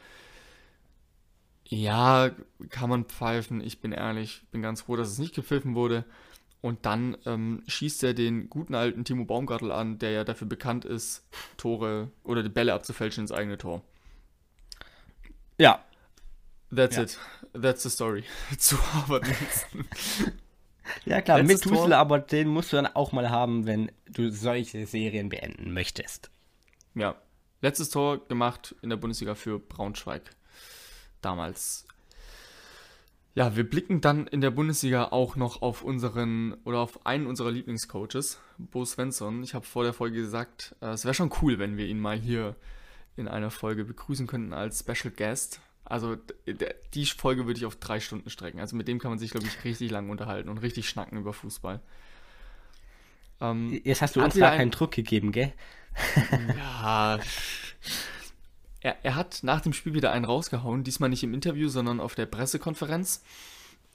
[1.65, 2.31] Ja,
[2.69, 3.61] kann man pfeifen.
[3.61, 6.05] Ich bin ehrlich, bin ganz froh, dass es nicht gepfiffen wurde.
[6.61, 10.83] Und dann ähm, schießt er den guten alten Timo Baumgartel an, der ja dafür bekannt
[10.83, 11.25] ist,
[11.57, 13.83] Tore oder die Bälle abzufälschen ins eigene Tor.
[15.59, 15.83] Ja.
[16.73, 17.03] That's ja.
[17.03, 17.19] it.
[17.53, 18.23] That's the story.
[18.57, 19.27] Zu Harvard
[21.05, 24.31] Ja klar, Letztes mit Tusel, aber den musst du dann auch mal haben, wenn du
[24.31, 26.31] solche Serien beenden möchtest.
[26.95, 27.15] Ja.
[27.61, 30.31] Letztes Tor gemacht in der Bundesliga für Braunschweig.
[31.21, 31.85] Damals.
[33.35, 37.51] Ja, wir blicken dann in der Bundesliga auch noch auf unseren oder auf einen unserer
[37.51, 39.43] Lieblingscoaches, Bo Svensson.
[39.43, 42.17] Ich habe vor der Folge gesagt, äh, es wäre schon cool, wenn wir ihn mal
[42.17, 42.55] hier
[43.19, 45.61] in einer Folge begrüßen könnten als Special Guest.
[45.85, 46.17] Also
[46.93, 48.59] die Folge würde ich auf drei Stunden strecken.
[48.59, 51.33] Also mit dem kann man sich, glaube ich, richtig lang unterhalten und richtig schnacken über
[51.33, 51.79] Fußball.
[53.41, 55.53] Ähm, Jetzt hast du uns da keinen Druck gegeben, gell?
[56.57, 57.19] Ja.
[58.81, 62.15] Er, er hat nach dem Spiel wieder einen rausgehauen, diesmal nicht im Interview, sondern auf
[62.15, 63.23] der Pressekonferenz.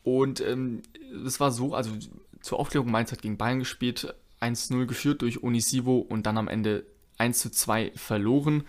[0.03, 0.83] Und ähm,
[1.25, 1.91] es war so, also
[2.43, 6.85] zur Aufklärung, Mainz hat gegen Bayern gespielt, 1-0 geführt durch Onisivo und dann am Ende
[7.19, 8.65] 1-2 verloren.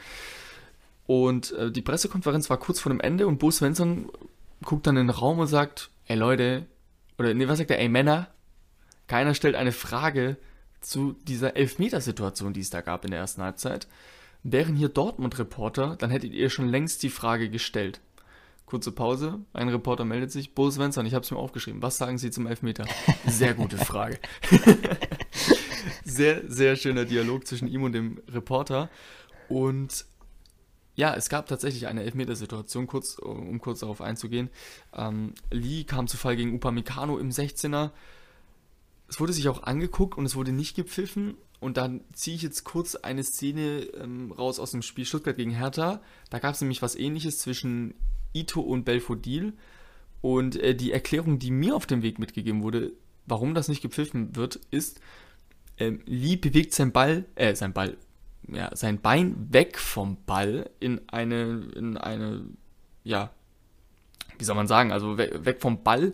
[1.08, 4.10] Und äh, die Pressekonferenz war kurz vor dem Ende und Bo Svensson
[4.64, 6.66] guckt dann in den Raum und sagt, ey Leute,
[7.18, 8.28] oder nee, was sagt er, ey Männer,
[9.08, 10.38] keiner stellt eine Frage
[10.82, 13.88] zu dieser Elfmetersituation, die es da gab in der ersten Halbzeit.
[14.44, 18.02] Wären hier Dortmund-Reporter, dann hättet ihr schon längst die Frage gestellt.
[18.66, 20.56] Kurze Pause, ein Reporter meldet sich.
[20.56, 21.84] Bo Svensson, ich habe es mir aufgeschrieben.
[21.84, 22.86] Was sagen Sie zum Elfmeter?
[23.28, 24.18] Sehr gute Frage.
[26.04, 28.90] sehr, sehr schöner Dialog zwischen ihm und dem Reporter.
[29.50, 30.06] Und
[30.96, 34.50] ja, es gab tatsächlich eine Elfmetersituation, kurz, um kurz darauf einzugehen.
[34.94, 37.92] Ähm, Lee kam zu Fall gegen Upamecano im 16er.
[39.08, 41.36] Es wurde sich auch angeguckt und es wurde nicht gepfiffen.
[41.60, 45.52] Und dann ziehe ich jetzt kurz eine Szene ähm, raus aus dem Spiel Stuttgart gegen
[45.52, 46.02] Hertha.
[46.30, 47.94] Da gab es nämlich was ähnliches zwischen
[48.34, 49.54] Ito und Belfodil.
[50.22, 52.94] Und äh, die Erklärung, die mir auf dem Weg mitgegeben wurde,
[53.26, 55.02] warum das nicht gepfiffen wird, ist,
[55.78, 57.98] ähm, Lee bewegt sein Ball, äh, sein Ball,
[58.52, 62.46] ja, sein Bein weg vom Ball in eine, in eine,
[63.04, 63.32] ja,
[64.38, 66.14] wie soll man sagen, also we weg vom Ball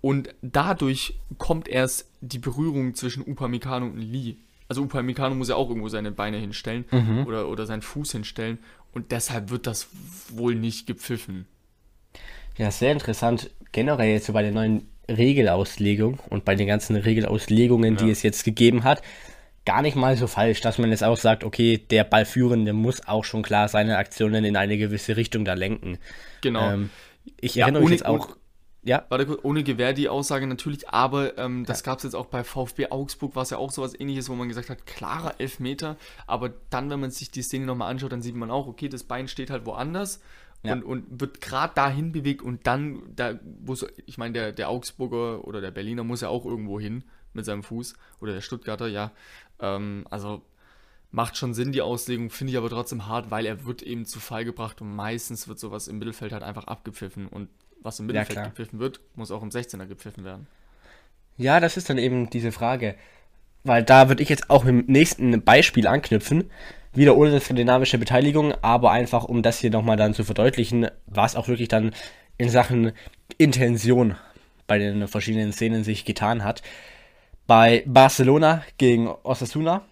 [0.00, 4.36] und dadurch kommt erst die Berührung zwischen Upamecano und Lee.
[4.68, 7.26] Also Upamecano muss ja auch irgendwo seine Beine hinstellen mhm.
[7.26, 8.58] oder, oder seinen Fuß hinstellen
[8.92, 9.88] und deshalb wird das
[10.28, 11.46] wohl nicht gepfiffen.
[12.56, 13.50] Ja, sehr interessant.
[13.72, 18.04] Generell jetzt so bei der neuen Regelauslegung und bei den ganzen Regelauslegungen, ja.
[18.04, 19.02] die es jetzt gegeben hat,
[19.64, 23.24] gar nicht mal so falsch, dass man jetzt auch sagt, okay, der Ballführende muss auch
[23.24, 25.98] schon klar seine Aktionen in eine gewisse Richtung da lenken.
[26.40, 26.70] Genau.
[26.70, 26.90] Ähm,
[27.40, 28.36] ich ja, erinnere mich jetzt auch.
[28.82, 29.04] Ja.
[29.10, 31.84] Warte kurz, ohne Gewehr die Aussage natürlich, aber ähm, das ja.
[31.84, 34.48] gab es jetzt auch bei VfB Augsburg, war es ja auch sowas ähnliches, wo man
[34.48, 35.96] gesagt hat, klarer Elfmeter,
[36.26, 39.04] aber dann, wenn man sich die Szene nochmal anschaut, dann sieht man auch, okay, das
[39.04, 40.22] Bein steht halt woanders
[40.62, 40.72] ja.
[40.72, 45.46] und, und wird gerade dahin bewegt und dann, da muss, ich meine, der, der Augsburger
[45.46, 49.12] oder der Berliner muss ja auch irgendwo hin mit seinem Fuß oder der Stuttgarter, ja.
[49.60, 50.42] Ähm, also
[51.10, 54.20] macht schon Sinn, die Auslegung, finde ich aber trotzdem hart, weil er wird eben zu
[54.20, 57.48] Fall gebracht und meistens wird sowas im Mittelfeld halt einfach abgepfiffen und
[57.82, 60.46] was im Mittelfeld ja, gepfiffen wird, muss auch im 16er gepfiffen werden.
[61.36, 62.96] Ja, das ist dann eben diese Frage.
[63.64, 66.50] Weil da würde ich jetzt auch im nächsten Beispiel anknüpfen.
[66.92, 71.36] Wieder ohne eine skandinavische Beteiligung, aber einfach um das hier nochmal dann zu verdeutlichen, was
[71.36, 71.92] auch wirklich dann
[72.36, 72.92] in Sachen
[73.38, 74.16] Intention
[74.66, 76.62] bei den verschiedenen Szenen sich getan hat.
[77.50, 79.82] Bei Barcelona gegen Osasuna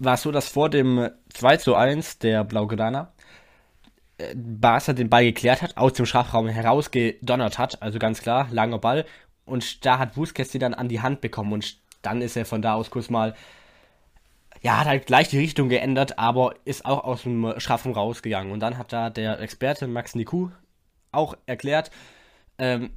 [0.00, 3.12] war es so, dass vor dem 2 zu 1 der Blaugrana
[4.18, 8.80] äh, Barca den Ball geklärt hat, aus dem Strafraum herausgedonnert hat, also ganz klar, langer
[8.80, 9.04] Ball.
[9.44, 12.60] Und da hat Busquets sie dann an die Hand bekommen und dann ist er von
[12.60, 13.36] da aus kurz mal,
[14.60, 18.50] ja, hat halt gleich die Richtung geändert, aber ist auch aus dem Strafraum rausgegangen.
[18.50, 20.48] Und dann hat da der Experte Max Niku
[21.12, 21.92] auch erklärt,
[22.58, 22.90] ähm,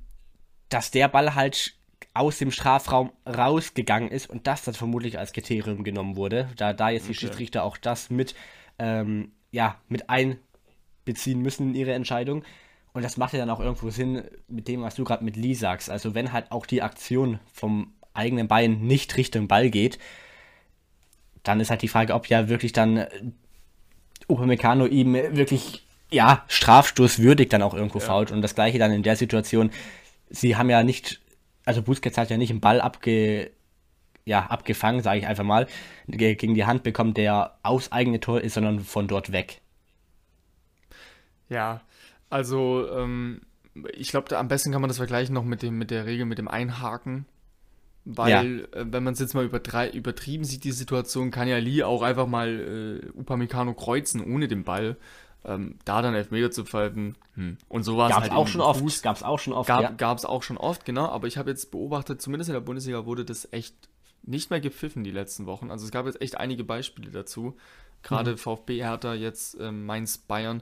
[0.69, 1.76] dass der Ball halt
[2.19, 6.89] aus dem Strafraum rausgegangen ist und das dann vermutlich als Kriterium genommen wurde, da da
[6.89, 7.19] jetzt die okay.
[7.19, 8.35] Schiedsrichter auch das mit,
[8.79, 12.43] ähm, ja, mit einbeziehen müssen in ihre Entscheidung.
[12.93, 15.53] Und das macht ja dann auch irgendwo Sinn mit dem, was du gerade mit Lee
[15.53, 15.89] sagst.
[15.89, 19.99] Also wenn halt auch die Aktion vom eigenen Bein nicht Richtung Ball geht,
[21.43, 23.05] dann ist halt die Frage, ob ja wirklich dann
[24.27, 28.05] Upamecano ihm wirklich, ja, strafstoßwürdig dann auch irgendwo ja.
[28.05, 28.31] fault.
[28.31, 29.71] Und das gleiche dann in der Situation,
[30.29, 31.21] sie haben ja nicht
[31.67, 33.51] also Busquets hat ja nicht einen Ball abge,
[34.25, 35.67] ja, abgefangen, sage ich einfach mal,
[36.07, 39.61] gegen die Hand bekommen, der aufs eigene Tor ist, sondern von dort weg.
[41.49, 41.81] Ja,
[42.29, 43.41] also ähm,
[43.93, 46.37] ich glaube, am besten kann man das vergleichen noch mit, dem, mit der Regel mit
[46.37, 47.25] dem Einhaken.
[48.05, 48.81] Weil, ja.
[48.81, 52.27] äh, wenn man es jetzt mal übertrieben sieht, die Situation, kann ja Lee auch einfach
[52.27, 54.95] mal äh, Upamecano kreuzen ohne den Ball
[55.47, 57.17] ähm, da dann Elfmeter zu pfeifen.
[57.35, 57.57] Hm.
[57.69, 58.81] Und so war es halt auch schon oft.
[59.01, 59.67] Gab es auch schon oft.
[59.67, 60.29] Gab es ja.
[60.29, 61.07] auch schon oft, genau.
[61.07, 63.75] Aber ich habe jetzt beobachtet, zumindest in der Bundesliga wurde das echt
[64.23, 65.71] nicht mehr gepfiffen die letzten Wochen.
[65.71, 67.55] Also es gab jetzt echt einige Beispiele dazu.
[68.03, 68.37] Gerade mhm.
[68.37, 70.61] VfB Hertha, jetzt ähm, Mainz Bayern.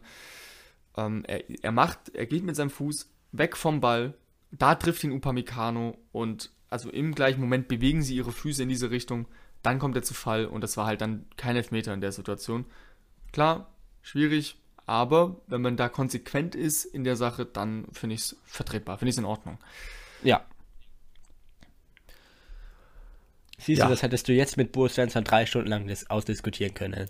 [0.96, 4.14] Ähm, er, er macht, er geht mit seinem Fuß weg vom Ball.
[4.52, 8.92] Da trifft ihn Upamecano und also im gleichen Moment bewegen sie ihre Füße in diese
[8.92, 9.28] Richtung.
[9.64, 12.66] Dann kommt er zu Fall und das war halt dann kein Elfmeter in der Situation.
[13.32, 18.38] Klar, schwierig, aber wenn man da konsequent ist in der Sache, dann finde ich es
[18.46, 19.58] vertretbar, finde ich es in Ordnung.
[20.24, 20.46] Ja.
[23.58, 23.86] Siehst ja.
[23.86, 27.10] du, das hättest du jetzt mit Bo Svensson drei Stunden lang ausdiskutieren können.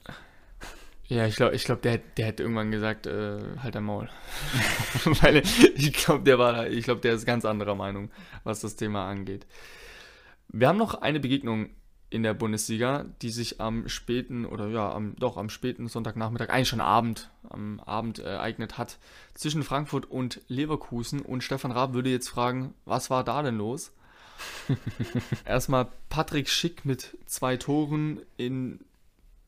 [1.08, 4.10] Ja, ich glaube, ich glaub, der, der hätte irgendwann gesagt, äh, halt dein Maul.
[5.06, 5.44] Weil
[5.76, 8.10] ich glaube, der war, ich glaube, der ist ganz anderer Meinung,
[8.44, 9.46] was das Thema angeht.
[10.48, 11.70] Wir haben noch eine Begegnung
[12.16, 16.70] in der Bundesliga, die sich am späten oder ja, am, doch am späten Sonntagnachmittag, eigentlich
[16.70, 19.00] schon Abend, am Abend ereignet hat,
[19.34, 21.20] zwischen Frankfurt und Leverkusen.
[21.20, 23.92] Und Stefan Raab würde jetzt fragen, was war da denn los?
[25.46, 28.80] Erstmal Patrick Schick mit zwei Toren in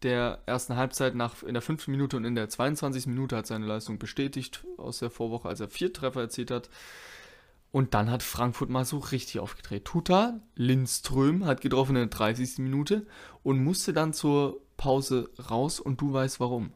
[0.03, 3.07] der ersten Halbzeit nach, in der fünften Minute und in der 22.
[3.07, 6.69] Minute hat seine Leistung bestätigt aus der Vorwoche, als er vier Treffer erzielt hat.
[7.71, 9.85] Und dann hat Frankfurt mal so richtig aufgedreht.
[9.85, 12.59] Tuta Lindström hat getroffen in der 30.
[12.59, 13.05] Minute
[13.43, 16.71] und musste dann zur Pause raus und du weißt warum.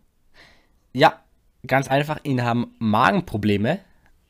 [0.94, 1.22] Ja,
[1.66, 3.80] ganz einfach, ihn haben Magenprobleme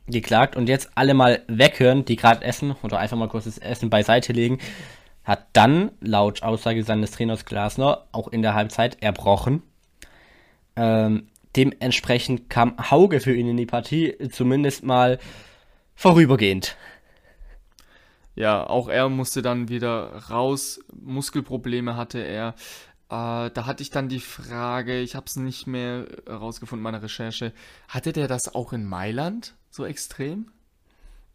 [0.07, 3.89] geklagt und jetzt alle mal weghören, die gerade essen oder einfach mal kurz das Essen
[3.89, 4.59] beiseite legen.
[5.23, 9.63] Hat dann, laut Aussage seines Trainers Glasner, auch in der Halbzeit erbrochen.
[10.75, 15.19] Ähm, dementsprechend kam Hauge für ihn in die Partie, zumindest mal
[16.01, 16.75] vorübergehend.
[18.33, 20.79] Ja, auch er musste dann wieder raus.
[20.93, 22.55] Muskelprobleme hatte er.
[23.09, 27.03] Äh, da hatte ich dann die Frage, ich habe es nicht mehr herausgefunden in meiner
[27.03, 27.53] Recherche.
[27.87, 30.47] Hatte der das auch in Mailand so extrem?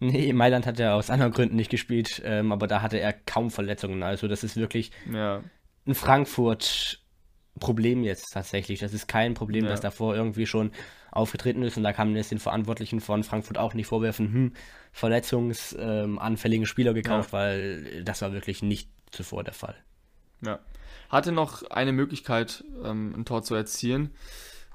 [0.01, 3.13] Nee, in Mailand hat er aus anderen Gründen nicht gespielt, ähm, aber da hatte er
[3.13, 4.03] kaum Verletzungen.
[4.03, 5.45] Also das ist wirklich ja.
[5.87, 8.81] ein Frankfurt-Problem jetzt tatsächlich.
[8.81, 9.71] Das ist kein Problem, ja.
[9.71, 10.73] das davor irgendwie schon
[11.17, 11.77] aufgetreten ist.
[11.77, 14.53] Und da kann man jetzt den Verantwortlichen von Frankfurt auch nicht vorwerfen, hm,
[14.93, 17.39] verletzungsanfälligen Spieler gekauft, ja.
[17.39, 19.77] weil das war wirklich nicht zuvor der Fall.
[20.45, 20.61] Ja.
[21.09, 24.11] Hatte noch eine Möglichkeit, ähm, ein Tor zu erzielen.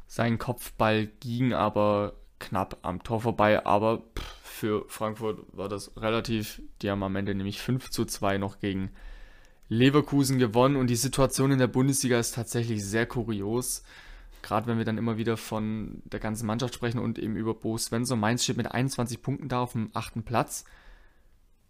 [0.07, 6.61] Sein Kopfball ging aber knapp am Tor vorbei, aber pff, für Frankfurt war das relativ.
[6.81, 8.91] Die haben am Ende nämlich 5 zu 2 noch gegen
[9.69, 13.83] Leverkusen gewonnen und die Situation in der Bundesliga ist tatsächlich sehr kurios.
[14.41, 17.77] Gerade wenn wir dann immer wieder von der ganzen Mannschaft sprechen und eben über Bo
[17.77, 18.19] Svensson.
[18.19, 20.65] Mainz steht mit 21 Punkten da auf dem achten Platz.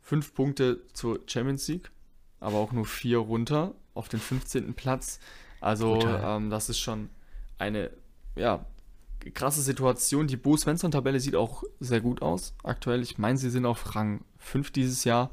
[0.02, 1.92] Fünf Punkte zur Champions League,
[2.40, 4.74] aber auch nur vier runter auf den 15.
[4.74, 5.20] Platz.
[5.60, 7.10] Also ähm, das ist schon
[7.58, 7.92] eine
[8.36, 8.66] ja,
[9.34, 10.28] krasse Situation.
[10.28, 13.02] Die Bo Svensson-Tabelle sieht auch sehr gut aus aktuell.
[13.02, 15.30] Ich meine, sie sind auf Rang 5 dieses Jahr.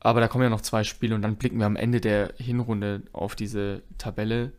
[0.00, 3.02] Aber da kommen ja noch zwei Spiele und dann blicken wir am Ende der Hinrunde
[3.12, 4.52] auf diese Tabelle.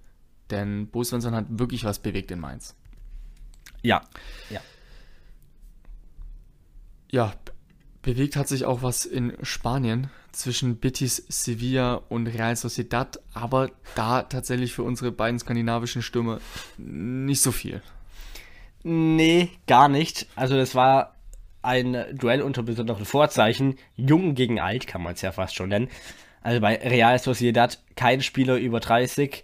[0.51, 2.75] Denn Bo Svensson hat wirklich was bewegt in Mainz.
[3.81, 4.01] Ja.
[4.49, 4.61] Ja.
[7.11, 7.33] Ja,
[8.01, 14.23] bewegt hat sich auch was in Spanien zwischen Betis, Sevilla und Real Sociedad, aber da
[14.23, 16.39] tatsächlich für unsere beiden skandinavischen Stürmer
[16.77, 17.81] nicht so viel.
[18.83, 20.27] Nee, gar nicht.
[20.35, 21.15] Also das war
[21.61, 23.77] ein Duell unter besonderen Vorzeichen.
[23.95, 25.89] Jung gegen alt kann man es ja fast schon nennen.
[26.41, 29.43] Also bei Real Sociedad kein Spieler über 30,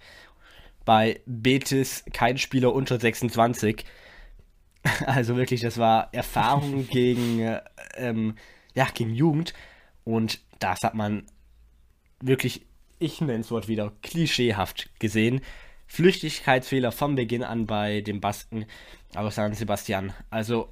[0.86, 3.84] bei Betis kein Spieler unter 26.
[5.08, 7.60] Also wirklich, das war Erfahrung gegen,
[7.96, 8.36] ähm,
[8.76, 9.56] ja, gegen Jugend.
[10.04, 11.26] Und das hat man
[12.22, 12.68] wirklich,
[13.00, 15.42] ich nenne es Wort wieder, klischeehaft gesehen.
[15.88, 18.66] Flüchtigkeitsfehler vom Beginn an bei dem Basken
[19.16, 20.14] aus San Sebastian.
[20.30, 20.72] Also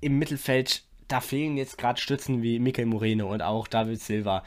[0.00, 4.44] im Mittelfeld, da fehlen jetzt gerade Stützen wie Mikel Moreno und auch David Silva.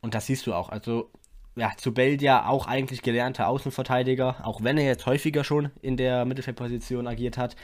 [0.00, 0.68] Und das siehst du auch.
[0.68, 1.10] Also,
[1.56, 6.24] ja, zu Belgia auch eigentlich gelernter Außenverteidiger, auch wenn er jetzt häufiger schon in der
[6.24, 7.56] Mittelfeldposition agiert hat.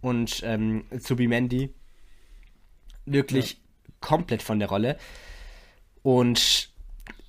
[0.00, 1.70] Und ähm, zu Bimendi
[3.04, 3.58] wirklich ja.
[4.00, 4.96] komplett von der Rolle.
[6.02, 6.70] Und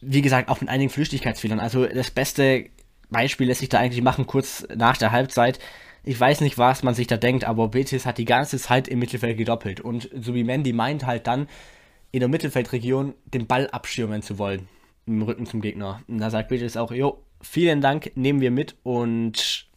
[0.02, 1.60] wie gesagt, auch mit einigen Flüchtigkeitsfehlern.
[1.60, 2.70] Also das beste
[3.10, 5.60] Beispiel lässt sich da eigentlich machen, kurz nach der Halbzeit.
[6.04, 9.00] Ich weiß nicht, was man sich da denkt, aber Betis hat die ganze Zeit im
[9.00, 9.82] Mittelfeld gedoppelt.
[9.82, 11.48] Und Subimendi meint halt dann,
[12.12, 14.68] in der Mittelfeldregion den Ball abschirmen zu wollen.
[15.10, 16.02] Im Rücken zum Gegner.
[16.08, 19.68] Und da sagt Betis auch, jo, vielen Dank, nehmen wir mit und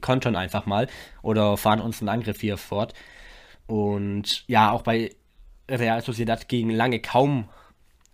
[0.00, 0.88] kontern einfach mal.
[1.20, 2.94] Oder fahren uns einen Angriff hier fort.
[3.66, 5.14] Und ja, auch bei
[5.68, 7.48] Real Sociedad gegen lange kaum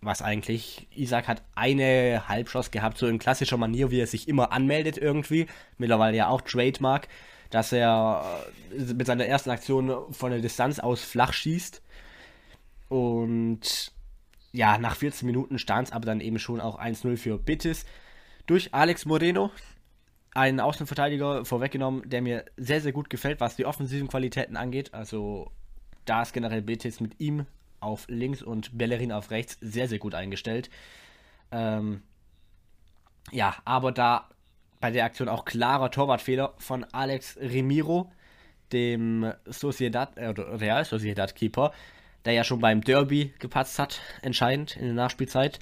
[0.00, 0.86] was eigentlich.
[0.94, 5.46] Isaac hat eine Halbschuss gehabt, so in klassischer Manier, wie er sich immer anmeldet irgendwie.
[5.76, 7.08] Mittlerweile ja auch Trademark,
[7.50, 11.82] dass er äh, mit seiner ersten Aktion von der Distanz aus flach schießt.
[12.88, 13.92] Und
[14.58, 17.86] ja, nach 14 Minuten stand es aber dann eben schon auch 1-0 für Betis
[18.46, 19.52] durch Alex Moreno.
[20.34, 24.94] Einen Außenverteidiger vorweggenommen, der mir sehr, sehr gut gefällt, was die offensiven Qualitäten angeht.
[24.94, 25.52] Also
[26.06, 27.46] da ist generell Betis mit ihm
[27.78, 30.70] auf links und Bellerin auf rechts sehr, sehr gut eingestellt.
[31.52, 32.02] Ähm,
[33.30, 34.28] ja, aber da
[34.80, 38.10] bei der Aktion auch klarer Torwartfehler von Alex Remiro,
[38.72, 41.72] dem Sociedad, äh, Real Sociedad Keeper,
[42.28, 45.58] der ja schon beim Derby gepatzt hat, entscheidend in der Nachspielzeit.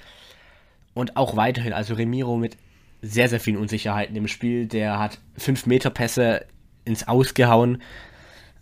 [0.93, 2.57] Und auch weiterhin, also Remiro mit
[3.01, 4.67] sehr, sehr vielen Unsicherheiten im Spiel.
[4.67, 6.45] Der hat 5-Meter-Pässe
[6.83, 7.81] ins Ausgehauen,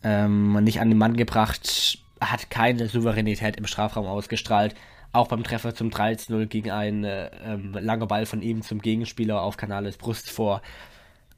[0.04, 4.76] ähm, nicht an den Mann gebracht, hat keine Souveränität im Strafraum ausgestrahlt.
[5.12, 9.42] Auch beim Treffer zum 13-0 ging ein äh, ähm, langer Ball von ihm zum Gegenspieler
[9.42, 10.62] auf Canales Brust vor.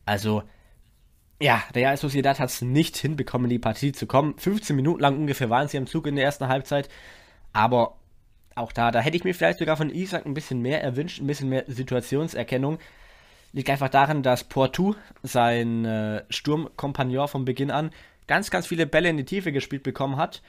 [0.05, 0.43] Also,
[1.39, 4.37] ja, der Real Sociedad hat es nicht hinbekommen, in die Partie zu kommen.
[4.37, 6.89] 15 Minuten lang ungefähr waren sie am Zug in der ersten Halbzeit.
[7.53, 7.97] Aber
[8.55, 11.27] auch da, da hätte ich mir vielleicht sogar von Isaac ein bisschen mehr erwünscht, ein
[11.27, 12.79] bisschen mehr Situationserkennung.
[13.53, 17.91] Liegt einfach daran, dass Portu, sein äh, Sturmkompagnon von Beginn an,
[18.25, 20.41] ganz, ganz viele Bälle in die Tiefe gespielt bekommen hat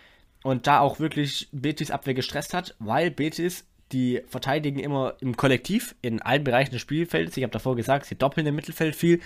[0.42, 5.94] und da auch wirklich Betis Abwehr gestresst hat, weil Betis die verteidigen immer im Kollektiv
[6.02, 7.36] in allen Bereichen des Spielfelds.
[7.36, 9.20] Ich habe davor gesagt, sie doppeln im Mittelfeld viel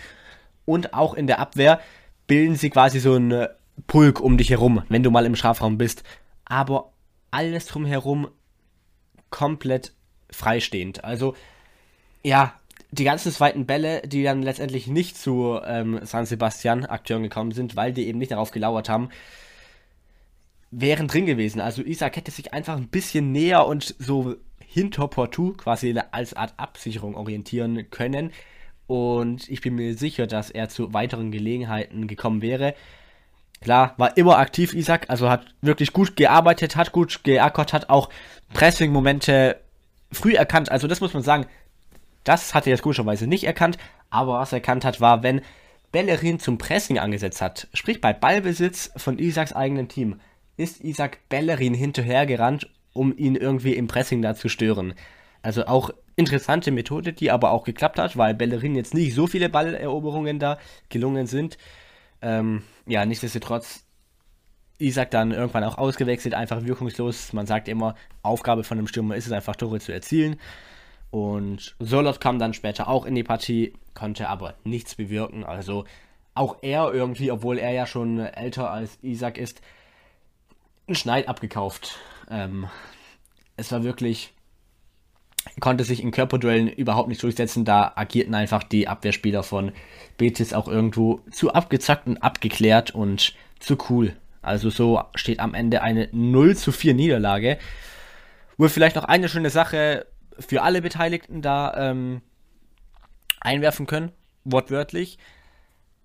[0.64, 1.80] und auch in der Abwehr
[2.26, 3.48] bilden sie quasi so einen
[3.86, 6.02] Pulk um dich herum, wenn du mal im Strafraum bist.
[6.44, 6.92] Aber
[7.30, 8.28] alles drumherum
[9.30, 9.92] komplett
[10.30, 11.04] freistehend.
[11.04, 11.34] Also
[12.22, 12.54] ja,
[12.90, 17.74] die ganzen zweiten Bälle, die dann letztendlich nicht zu ähm, San Sebastian Akteuren gekommen sind,
[17.74, 19.08] weil die eben nicht darauf gelauert haben,
[20.70, 21.60] wären drin gewesen.
[21.60, 26.54] Also Isaac hätte sich einfach ein bisschen näher und so hinter Portu quasi als Art
[26.58, 28.30] Absicherung orientieren können.
[28.86, 32.74] Und ich bin mir sicher, dass er zu weiteren Gelegenheiten gekommen wäre.
[33.60, 38.08] Klar, war immer aktiv Isaac, also hat wirklich gut gearbeitet, hat gut geackert, hat auch
[38.52, 39.60] Pressing-Momente
[40.10, 40.70] früh erkannt.
[40.70, 41.46] Also das muss man sagen,
[42.24, 43.78] das hat er jetzt komischerweise nicht erkannt,
[44.10, 45.42] aber was er erkannt hat, war, wenn
[45.92, 50.20] Bellerin zum Pressing angesetzt hat, sprich bei Ballbesitz von Isaacs eigenem Team,
[50.56, 54.94] ist Isaac Bellerin hinterhergerannt, um ihn irgendwie im Pressing da zu stören.
[55.42, 59.48] Also auch interessante Methode, die aber auch geklappt hat, weil Bellerin jetzt nicht so viele
[59.48, 60.58] Balleroberungen da
[60.88, 61.58] gelungen sind.
[62.20, 63.84] Ähm, ja, nichtsdestotrotz
[64.78, 67.32] Isaac dann irgendwann auch ausgewechselt, einfach wirkungslos.
[67.32, 70.36] Man sagt immer, Aufgabe von einem Stürmer ist es einfach, Tore zu erzielen.
[71.10, 75.44] Und Solot kam dann später auch in die Partie, konnte aber nichts bewirken.
[75.44, 75.84] Also
[76.34, 79.60] auch er irgendwie, obwohl er ja schon älter als Isaac ist,
[80.86, 81.98] einen Schneid abgekauft.
[82.30, 82.66] Ähm,
[83.56, 84.32] es war wirklich,
[85.60, 87.64] konnte sich in Körperduellen überhaupt nicht durchsetzen.
[87.64, 89.72] Da agierten einfach die Abwehrspieler von
[90.16, 94.16] Betis auch irgendwo zu abgezackt und abgeklärt und zu cool.
[94.40, 97.58] Also so steht am Ende eine 0 zu 4 Niederlage.
[98.56, 100.06] Wohl vielleicht noch eine schöne Sache
[100.38, 102.22] für alle Beteiligten da ähm,
[103.40, 104.12] einwerfen können,
[104.44, 105.18] wortwörtlich.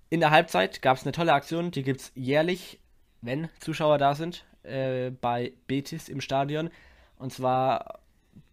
[0.10, 2.80] In der Halbzeit gab es eine tolle Aktion, die gibt es jährlich,
[3.22, 6.70] wenn Zuschauer da sind, äh, bei Betis im Stadion.
[7.18, 8.00] Und zwar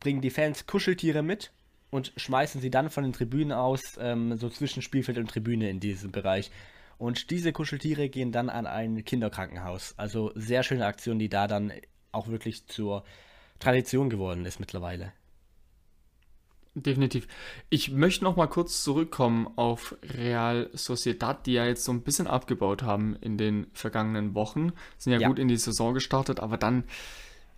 [0.05, 1.51] bringen die Fans Kuscheltiere mit
[1.91, 5.81] und schmeißen sie dann von den Tribünen aus, ähm, so zwischen Spielfeld und Tribüne in
[5.81, 6.51] diesem Bereich.
[6.99, 9.95] Und diese Kuscheltiere gehen dann an ein Kinderkrankenhaus.
[9.97, 11.73] Also sehr schöne Aktion, die da dann
[12.13, 13.03] auch wirklich zur
[13.59, 15.13] Tradition geworden ist mittlerweile.
[16.75, 17.27] Definitiv.
[17.71, 22.27] Ich möchte noch mal kurz zurückkommen auf Real Sociedad, die ja jetzt so ein bisschen
[22.27, 24.73] abgebaut haben in den vergangenen Wochen.
[24.99, 25.29] Sind ja, ja.
[25.29, 26.85] gut in die Saison gestartet, aber dann,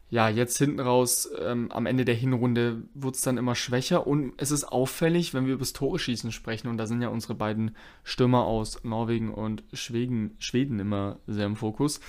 [0.08, 4.34] ja, jetzt hinten raus, ähm, am Ende der Hinrunde wurde es dann immer schwächer und
[4.36, 7.34] es ist auffällig, wenn wir über das Tore schießen sprechen und da sind ja unsere
[7.34, 12.00] beiden Stürmer aus Norwegen und Schweden, Schweden immer sehr im Fokus.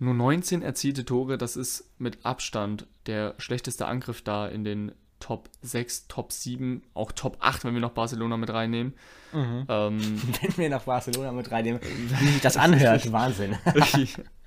[0.00, 5.50] Nur 19 erzielte Tore, das ist mit Abstand der schlechteste Angriff da in den Top
[5.60, 8.94] 6, Top 7, auch Top 8, wenn wir noch Barcelona mit reinnehmen.
[9.32, 9.66] Mhm.
[9.68, 13.56] Ähm, wenn wir noch Barcelona mit reinnehmen, wie sich das anhört, Wahnsinn.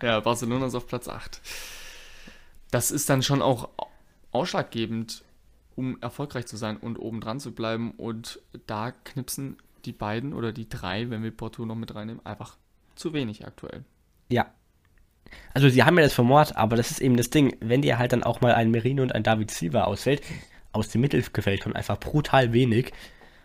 [0.01, 1.39] ja, Barcelona ist auf Platz 8.
[2.74, 3.69] Das ist dann schon auch
[4.32, 5.24] ausschlaggebend,
[5.76, 7.91] um erfolgreich zu sein und oben dran zu bleiben.
[7.91, 12.57] Und da knipsen die beiden oder die drei, wenn wir Porto noch mit reinnehmen, einfach
[12.95, 13.84] zu wenig aktuell.
[14.30, 14.51] Ja,
[15.53, 18.11] also sie haben ja das vermord, aber das ist eben das Ding, wenn dir halt
[18.11, 20.21] dann auch mal ein Merino und ein David Silva ausfällt,
[20.71, 22.91] aus dem Mittelfeld kommt einfach brutal wenig.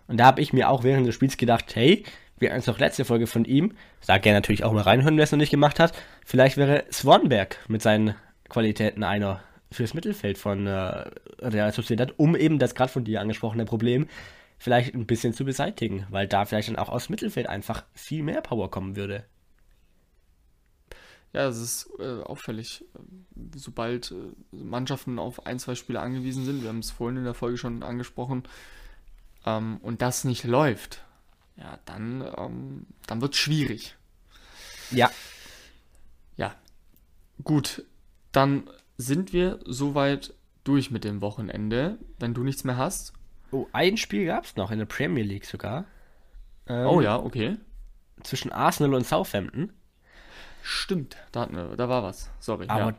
[0.06, 2.04] Und da habe ich mir auch während des Spiels gedacht, hey,
[2.38, 5.32] wir hatten doch letzte Folge von ihm, sag gerne natürlich auch mal reinhören, wer es
[5.32, 5.92] noch nicht gemacht hat,
[6.24, 8.14] vielleicht wäre Swanberg mit seinen
[8.48, 13.64] Qualitäten einer fürs Mittelfeld von äh, Real Sociedad, um eben das gerade von dir angesprochene
[13.64, 14.06] Problem
[14.58, 18.40] vielleicht ein bisschen zu beseitigen, weil da vielleicht dann auch aus Mittelfeld einfach viel mehr
[18.40, 19.24] Power kommen würde.
[21.32, 22.84] Ja, es ist äh, auffällig,
[23.54, 27.34] sobald äh, Mannschaften auf ein, zwei Spieler angewiesen sind, wir haben es vorhin in der
[27.34, 28.44] Folge schon angesprochen,
[29.44, 31.04] ähm, und das nicht läuft,
[31.56, 33.96] ja, dann, ähm, dann wird es schwierig.
[34.90, 35.10] Ja.
[36.36, 36.54] Ja.
[37.44, 37.84] Gut,
[38.38, 40.32] dann sind wir soweit
[40.62, 43.12] durch mit dem Wochenende, wenn du nichts mehr hast.
[43.50, 45.86] Oh, ein Spiel gab es noch in der Premier League sogar.
[46.68, 47.56] Ähm, oh ja, okay.
[48.22, 49.72] Zwischen Arsenal und Southampton.
[50.62, 52.30] Stimmt, da, hatten wir, da war was.
[52.38, 52.66] Sorry.
[52.68, 52.96] Aber ja.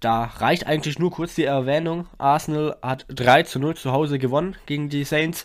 [0.00, 2.06] da reicht eigentlich nur kurz die Erwähnung.
[2.16, 5.44] Arsenal hat 3 zu 0 zu Hause gewonnen gegen die Saints.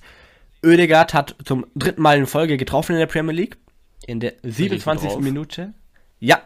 [0.64, 3.58] Oedegaard hat zum dritten Mal in Folge getroffen in der Premier League.
[4.06, 5.18] In der 27.
[5.18, 5.74] Minute.
[6.22, 6.42] Ja.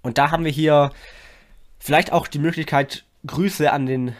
[0.00, 0.90] Und da haben wir hier
[1.82, 4.14] vielleicht auch die Möglichkeit, Grüße an den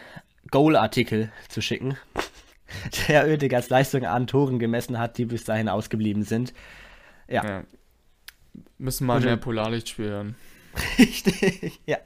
[0.51, 1.97] Goal-Artikel zu schicken,
[3.07, 6.53] der Oedegaards Leistung an Toren gemessen hat, die bis dahin ausgeblieben sind.
[7.27, 7.43] Ja.
[7.43, 7.63] ja.
[8.77, 10.35] Müssen mal mehr Polarlichtspiel hören.
[10.99, 11.97] Richtig, ja.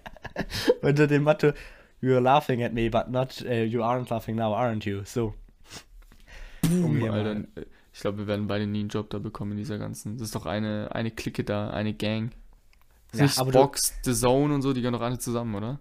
[0.81, 1.53] Unter dem Motto,
[2.01, 5.01] you're laughing at me, but not, uh, you aren't laughing now, aren't you?
[5.05, 5.33] So.
[6.63, 7.45] Um Alter,
[7.93, 10.17] ich glaube, wir werden beide nie einen Job da bekommen in dieser ganzen.
[10.17, 12.31] Das ist doch eine, eine Clique da, eine Gang.
[13.13, 15.79] Ja, Nicht Box, The Zone und so, die gehören doch alle zusammen, oder?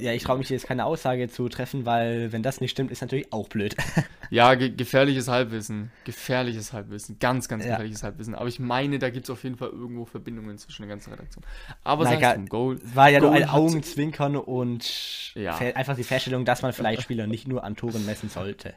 [0.00, 3.02] Ja, ich traue mich jetzt keine Aussage zu treffen, weil wenn das nicht stimmt, ist
[3.02, 3.76] natürlich auch blöd.
[4.30, 5.92] ja, ge gefährliches Halbwissen.
[6.04, 7.18] Gefährliches Halbwissen.
[7.20, 8.06] Ganz, ganz gefährliches ja.
[8.06, 8.34] Halbwissen.
[8.34, 11.44] Aber ich meine, da gibt es auf jeden Fall irgendwo Verbindungen zwischen der ganzen Redaktion.
[11.84, 12.80] Aber Na, du, Goal.
[12.82, 15.56] War ja Goal nur ein Augenzwinkern und ja.
[15.56, 18.74] einfach die Feststellung, dass man vielleicht Spieler nicht nur an Toren messen sollte.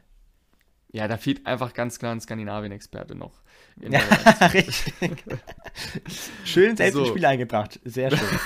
[0.95, 3.41] Ja, da fehlt einfach ganz klar ein Skandinavien-Experte noch.
[3.81, 3.99] Ja,
[4.53, 4.93] richtig.
[6.45, 7.01] schön selbst so.
[7.01, 7.81] ins Spiel eingebracht.
[7.83, 8.39] Sehr schön.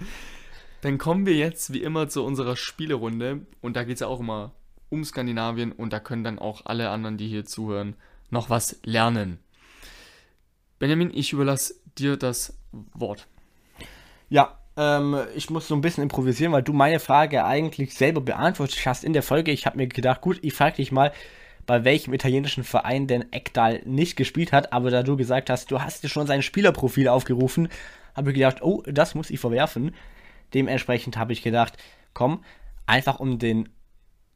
[0.80, 4.20] Dann kommen wir jetzt wie immer zu unserer Spielerunde und da geht es ja auch
[4.20, 4.54] immer
[4.88, 7.96] um Skandinavien und da können dann auch alle anderen, die hier zuhören,
[8.30, 9.38] noch was lernen.
[10.78, 12.58] Benjamin, ich überlasse dir das
[12.94, 13.26] Wort.
[14.30, 18.80] Ja, ähm, ich muss so ein bisschen improvisieren, weil du meine Frage eigentlich selber beantwortet
[18.86, 19.50] hast in der Folge.
[19.50, 21.12] Ich habe mir gedacht, gut, ich frage dich mal,
[21.66, 25.80] bei welchem italienischen Verein denn Ekdal nicht gespielt hat, aber da du gesagt hast, du
[25.80, 27.68] hast dir schon sein Spielerprofil aufgerufen,
[28.14, 29.94] habe ich gedacht, oh, das muss ich verwerfen.
[30.54, 31.76] Dementsprechend habe ich gedacht,
[32.14, 32.44] komm,
[32.86, 33.68] einfach um den,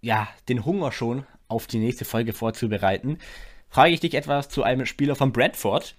[0.01, 3.19] ja, den Hunger schon auf die nächste Folge vorzubereiten,
[3.69, 5.95] frage ich dich etwas zu einem Spieler von Bradford.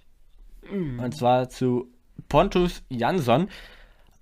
[0.70, 1.00] Mm.
[1.00, 1.90] Und zwar zu
[2.28, 3.48] Pontus Jansson.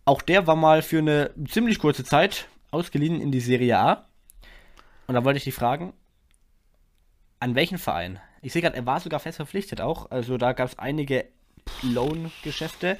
[0.05, 4.07] Auch der war mal für eine ziemlich kurze Zeit ausgeliehen in die Serie A.
[5.07, 5.93] Und da wollte ich dich fragen,
[7.41, 8.21] an welchen Verein?
[8.43, 10.11] Ich sehe gerade, er war sogar fest verpflichtet auch.
[10.11, 11.27] Also da gab es einige
[11.83, 12.99] Loan-Geschäfte.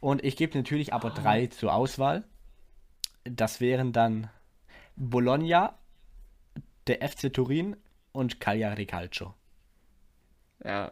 [0.00, 2.24] Und ich gebe natürlich aber drei zur Auswahl.
[3.24, 4.30] Das wären dann
[4.96, 5.74] Bologna,
[6.86, 7.76] der FC Turin
[8.12, 9.34] und Cagliari Calcio.
[10.64, 10.90] Ja,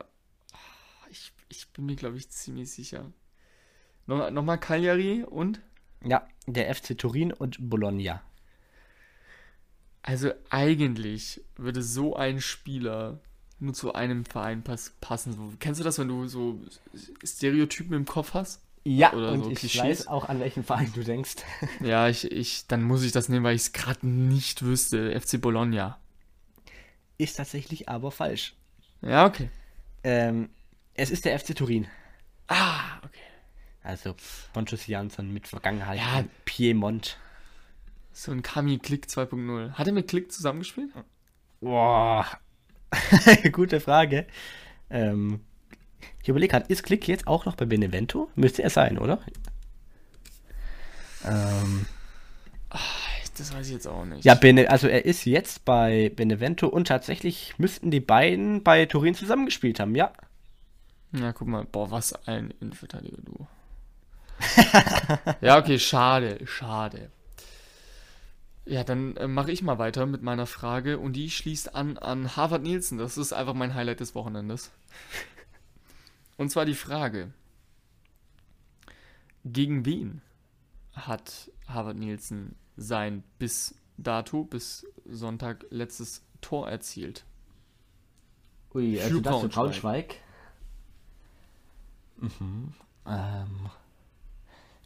[1.10, 3.12] ich, ich bin mir, glaube ich, ziemlich sicher.
[4.06, 5.60] Nochmal noch Cagliari und?
[6.04, 8.22] Ja, der FC Turin und Bologna.
[10.02, 13.20] Also eigentlich würde so ein Spieler
[13.60, 15.32] nur zu einem Verein pass passen.
[15.32, 16.60] So, kennst du das, wenn du so
[17.24, 18.62] Stereotypen im Kopf hast?
[18.84, 19.82] Ja, Oder und so ich Klischees?
[19.82, 21.36] weiß auch, an welchen Verein du denkst.
[21.80, 25.18] ja, ich, ich, dann muss ich das nehmen, weil ich es gerade nicht wüsste.
[25.20, 25.98] FC Bologna.
[27.18, 28.54] Ist tatsächlich aber falsch.
[29.02, 29.50] Ja, okay.
[30.04, 30.48] Ähm,
[30.94, 31.86] es ist der FC Turin.
[32.46, 33.18] Ah, okay.
[33.82, 34.14] Also
[34.52, 35.98] Ponchos Jansson mit Vergangenheit.
[35.98, 37.18] Ja, Piemont.
[38.12, 39.72] So ein Kami Klick 2.0.
[39.72, 40.90] Hat er mit Klick zusammengespielt?
[41.60, 42.26] Boah.
[43.52, 44.26] Gute Frage.
[44.90, 45.40] Ähm,
[46.22, 48.30] ich überlege gerade, ist Klick jetzt auch noch bei Benevento?
[48.34, 49.20] Müsste er sein, oder?
[51.24, 51.86] Ähm.
[52.70, 54.24] Ach, das weiß ich jetzt auch nicht.
[54.24, 59.14] Ja, Bene, also er ist jetzt bei Benevento und tatsächlich müssten die beiden bei Turin
[59.14, 60.12] zusammengespielt haben, ja.
[61.12, 63.46] Ja, guck mal, boah, was ein Innenverteidiger, du.
[65.40, 67.10] ja, okay, schade, schade.
[68.68, 72.36] Ja, dann äh, mache ich mal weiter mit meiner Frage und die schließt an an
[72.36, 72.98] Harvard Nielsen.
[72.98, 74.70] Das ist einfach mein Highlight des Wochenendes.
[76.36, 77.32] Und zwar die Frage:
[79.44, 80.20] Gegen wen
[80.92, 87.24] hat Harvard Nielsen sein bis dato, bis Sonntag letztes Tor erzielt?
[88.74, 90.16] Ui, also das für Braunschweig.
[92.18, 92.74] Mhm.
[93.06, 93.70] Ähm,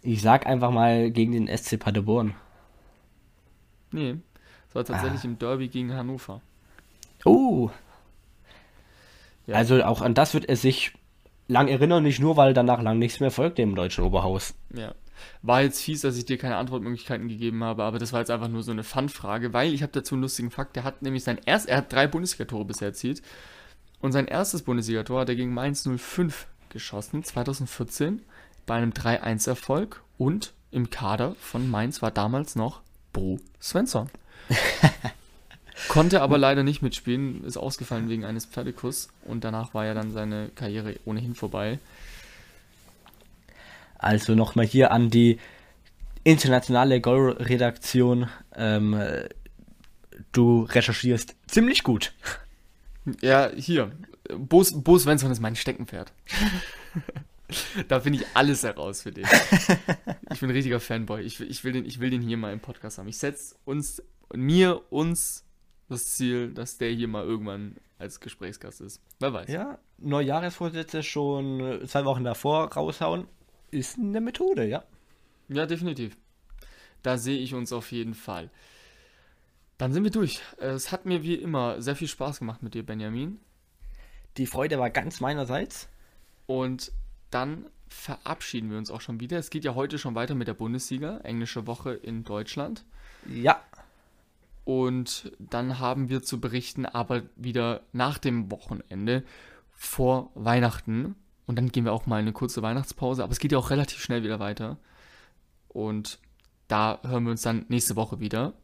[0.02, 2.36] ich sag einfach mal gegen den SC Paderborn.
[3.92, 4.16] Nee,
[4.68, 5.26] es war tatsächlich ah.
[5.26, 6.40] im Derby gegen Hannover.
[7.24, 7.70] Oh.
[9.46, 9.56] Ja.
[9.56, 10.92] Also auch an das wird er sich
[11.48, 14.54] lang erinnern, nicht nur, weil danach lang nichts mehr folgte im deutschen Oberhaus.
[14.74, 14.94] Ja.
[15.42, 18.48] War jetzt fies, dass ich dir keine Antwortmöglichkeiten gegeben habe, aber das war jetzt einfach
[18.48, 20.74] nur so eine Fun-Frage, weil ich habe dazu einen lustigen Fakt.
[20.74, 23.22] Der hat nämlich sein erst, er hat drei Bundesliga-Tore bisher erzielt
[24.00, 28.22] und sein erstes Bundesliga-Tor hat er gegen Mainz 05 geschossen, 2014,
[28.66, 32.80] bei einem 3-1-Erfolg und im Kader von Mainz war damals noch
[33.12, 34.08] Bo Svensson.
[35.88, 40.12] Konnte aber leider nicht mitspielen, ist ausgefallen wegen eines Pferdekuss und danach war ja dann
[40.12, 41.78] seine Karriere ohnehin vorbei.
[43.98, 45.38] Also nochmal hier an die
[46.24, 48.28] internationale Goal-Redaktion.
[48.54, 49.00] Ähm,
[50.32, 52.12] du recherchierst ziemlich gut.
[53.20, 53.92] Ja, hier.
[54.36, 56.12] Bo, Bo Svensson ist mein Steckenpferd.
[57.88, 59.26] da finde ich alles heraus für den.
[60.32, 61.22] Ich bin ein richtiger Fanboy.
[61.22, 63.08] Ich, ich, will den, ich will den hier mal im Podcast haben.
[63.08, 64.02] Ich setze uns,
[64.34, 65.44] mir, uns
[65.88, 69.00] das Ziel, dass der hier mal irgendwann als Gesprächsgast ist.
[69.20, 69.48] Wer weiß.
[69.48, 73.26] Ja, Neujahresvorsätze schon zwei Wochen davor raushauen
[73.70, 74.84] ist eine Methode, ja.
[75.48, 76.16] Ja, definitiv.
[77.02, 78.50] Da sehe ich uns auf jeden Fall.
[79.78, 80.40] Dann sind wir durch.
[80.58, 83.40] Es hat mir wie immer sehr viel Spaß gemacht mit dir, Benjamin.
[84.36, 85.88] Die Freude war ganz meinerseits.
[86.46, 86.92] Und
[87.32, 89.38] dann verabschieden wir uns auch schon wieder.
[89.38, 92.84] Es geht ja heute schon weiter mit der Bundesliga, englische Woche in Deutschland.
[93.28, 93.60] Ja.
[94.64, 99.24] Und dann haben wir zu berichten, aber wieder nach dem Wochenende
[99.72, 101.16] vor Weihnachten.
[101.46, 103.24] Und dann gehen wir auch mal eine kurze Weihnachtspause.
[103.24, 104.78] Aber es geht ja auch relativ schnell wieder weiter.
[105.68, 106.18] Und
[106.68, 108.54] da hören wir uns dann nächste Woche wieder.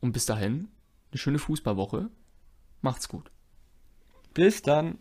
[0.00, 0.68] Und bis dahin,
[1.10, 2.10] eine schöne Fußballwoche.
[2.82, 3.30] Macht's gut.
[4.34, 4.98] Bis dann.